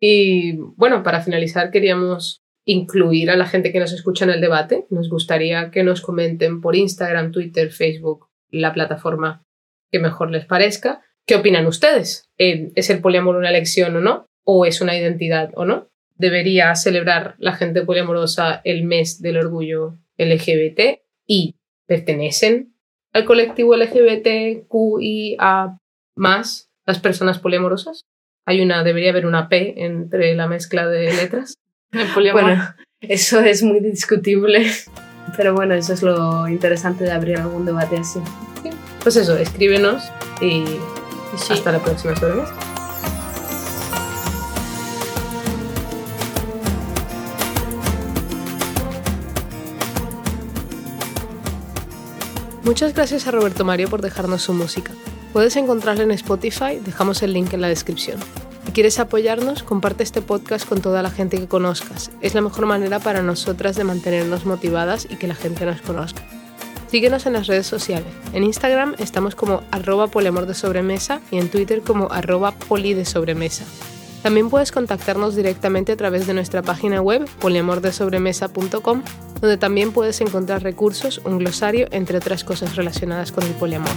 y 0.00 0.56
bueno, 0.76 1.02
para 1.02 1.22
finalizar 1.22 1.70
queríamos 1.70 2.42
incluir 2.66 3.30
a 3.30 3.36
la 3.36 3.46
gente 3.46 3.72
que 3.72 3.80
nos 3.80 3.92
escucha 3.92 4.24
en 4.24 4.32
el 4.32 4.40
debate. 4.40 4.86
Nos 4.90 5.08
gustaría 5.08 5.70
que 5.70 5.84
nos 5.84 6.02
comenten 6.02 6.60
por 6.60 6.76
Instagram, 6.76 7.32
Twitter, 7.32 7.70
Facebook, 7.70 8.28
la 8.50 8.74
plataforma 8.74 9.42
que 9.90 10.00
mejor 10.00 10.30
les 10.30 10.44
parezca. 10.44 11.00
¿Qué 11.26 11.36
opinan 11.36 11.66
ustedes? 11.66 12.28
¿Es 12.36 12.90
el 12.90 13.00
poliamor 13.00 13.36
una 13.36 13.50
elección 13.50 13.96
o 13.96 14.00
no? 14.00 14.26
¿O 14.44 14.66
es 14.66 14.80
una 14.80 14.96
identidad 14.96 15.52
o 15.54 15.64
no? 15.64 15.88
¿Debería 16.16 16.74
celebrar 16.74 17.36
la 17.38 17.52
gente 17.52 17.82
poliamorosa 17.82 18.60
el 18.64 18.84
mes 18.84 19.22
del 19.22 19.38
orgullo 19.38 19.98
LGBT? 20.18 21.00
¿Y 21.24 21.54
pertenecen 21.86 22.74
al 23.12 23.24
colectivo 23.24 23.76
LGBTQIA 23.76 25.78
más 26.16 26.68
las 26.84 26.98
personas 26.98 27.38
poliamorosas? 27.38 28.02
Hay 28.44 28.60
una, 28.60 28.82
debería 28.82 29.10
haber 29.10 29.26
una 29.26 29.48
P 29.48 29.84
entre 29.84 30.34
la 30.34 30.48
mezcla 30.48 30.88
de 30.88 31.12
letras. 31.12 31.54
Bueno, 32.32 32.74
eso 33.00 33.40
es 33.40 33.62
muy 33.62 33.80
discutible, 33.80 34.70
pero 35.36 35.54
bueno, 35.54 35.74
eso 35.74 35.92
es 35.92 36.02
lo 36.02 36.48
interesante 36.48 37.04
de 37.04 37.12
abrir 37.12 37.38
algún 37.38 37.64
debate 37.64 37.98
así. 37.98 38.20
Pues 39.02 39.16
eso, 39.16 39.36
escríbenos 39.36 40.02
y 40.40 40.64
hasta 41.50 41.72
la 41.72 41.78
próxima 41.78 42.16
sobremesa. 42.16 42.54
Muchas 52.66 52.94
gracias 52.94 53.28
a 53.28 53.30
Roberto 53.30 53.64
Mario 53.64 53.88
por 53.88 54.02
dejarnos 54.02 54.42
su 54.42 54.52
música. 54.52 54.90
Puedes 55.32 55.54
encontrarla 55.54 56.02
en 56.02 56.10
Spotify, 56.10 56.80
dejamos 56.84 57.22
el 57.22 57.32
link 57.32 57.52
en 57.52 57.60
la 57.60 57.68
descripción. 57.68 58.18
Quieres 58.76 58.98
apoyarnos, 58.98 59.62
comparte 59.62 60.02
este 60.02 60.20
podcast 60.20 60.68
con 60.68 60.82
toda 60.82 61.02
la 61.02 61.10
gente 61.10 61.38
que 61.38 61.48
conozcas. 61.48 62.10
Es 62.20 62.34
la 62.34 62.42
mejor 62.42 62.66
manera 62.66 62.98
para 62.98 63.22
nosotras 63.22 63.74
de 63.74 63.84
mantenernos 63.84 64.44
motivadas 64.44 65.08
y 65.08 65.16
que 65.16 65.26
la 65.26 65.34
gente 65.34 65.64
nos 65.64 65.80
conozca. 65.80 66.22
Síguenos 66.90 67.24
en 67.24 67.32
las 67.32 67.46
redes 67.46 67.66
sociales. 67.66 68.12
En 68.34 68.44
Instagram 68.44 68.94
estamos 68.98 69.34
como 69.34 69.62
arroba 69.70 70.08
poliamor 70.08 70.44
de 70.44 70.52
sobremesa 70.52 71.22
y 71.30 71.38
en 71.38 71.48
Twitter 71.48 71.80
como 71.80 72.12
arroba 72.12 72.52
poli 72.52 72.92
de 72.92 73.06
sobremesa. 73.06 73.64
También 74.22 74.50
puedes 74.50 74.72
contactarnos 74.72 75.34
directamente 75.34 75.92
a 75.92 75.96
través 75.96 76.26
de 76.26 76.34
nuestra 76.34 76.60
página 76.60 77.00
web 77.00 77.26
poliamordesobremesa.com, 77.40 79.02
donde 79.40 79.56
también 79.56 79.92
puedes 79.92 80.20
encontrar 80.20 80.62
recursos, 80.62 81.22
un 81.24 81.38
glosario, 81.38 81.88
entre 81.92 82.18
otras 82.18 82.44
cosas 82.44 82.76
relacionadas 82.76 83.32
con 83.32 83.44
el 83.44 83.52
poliamor. 83.52 83.88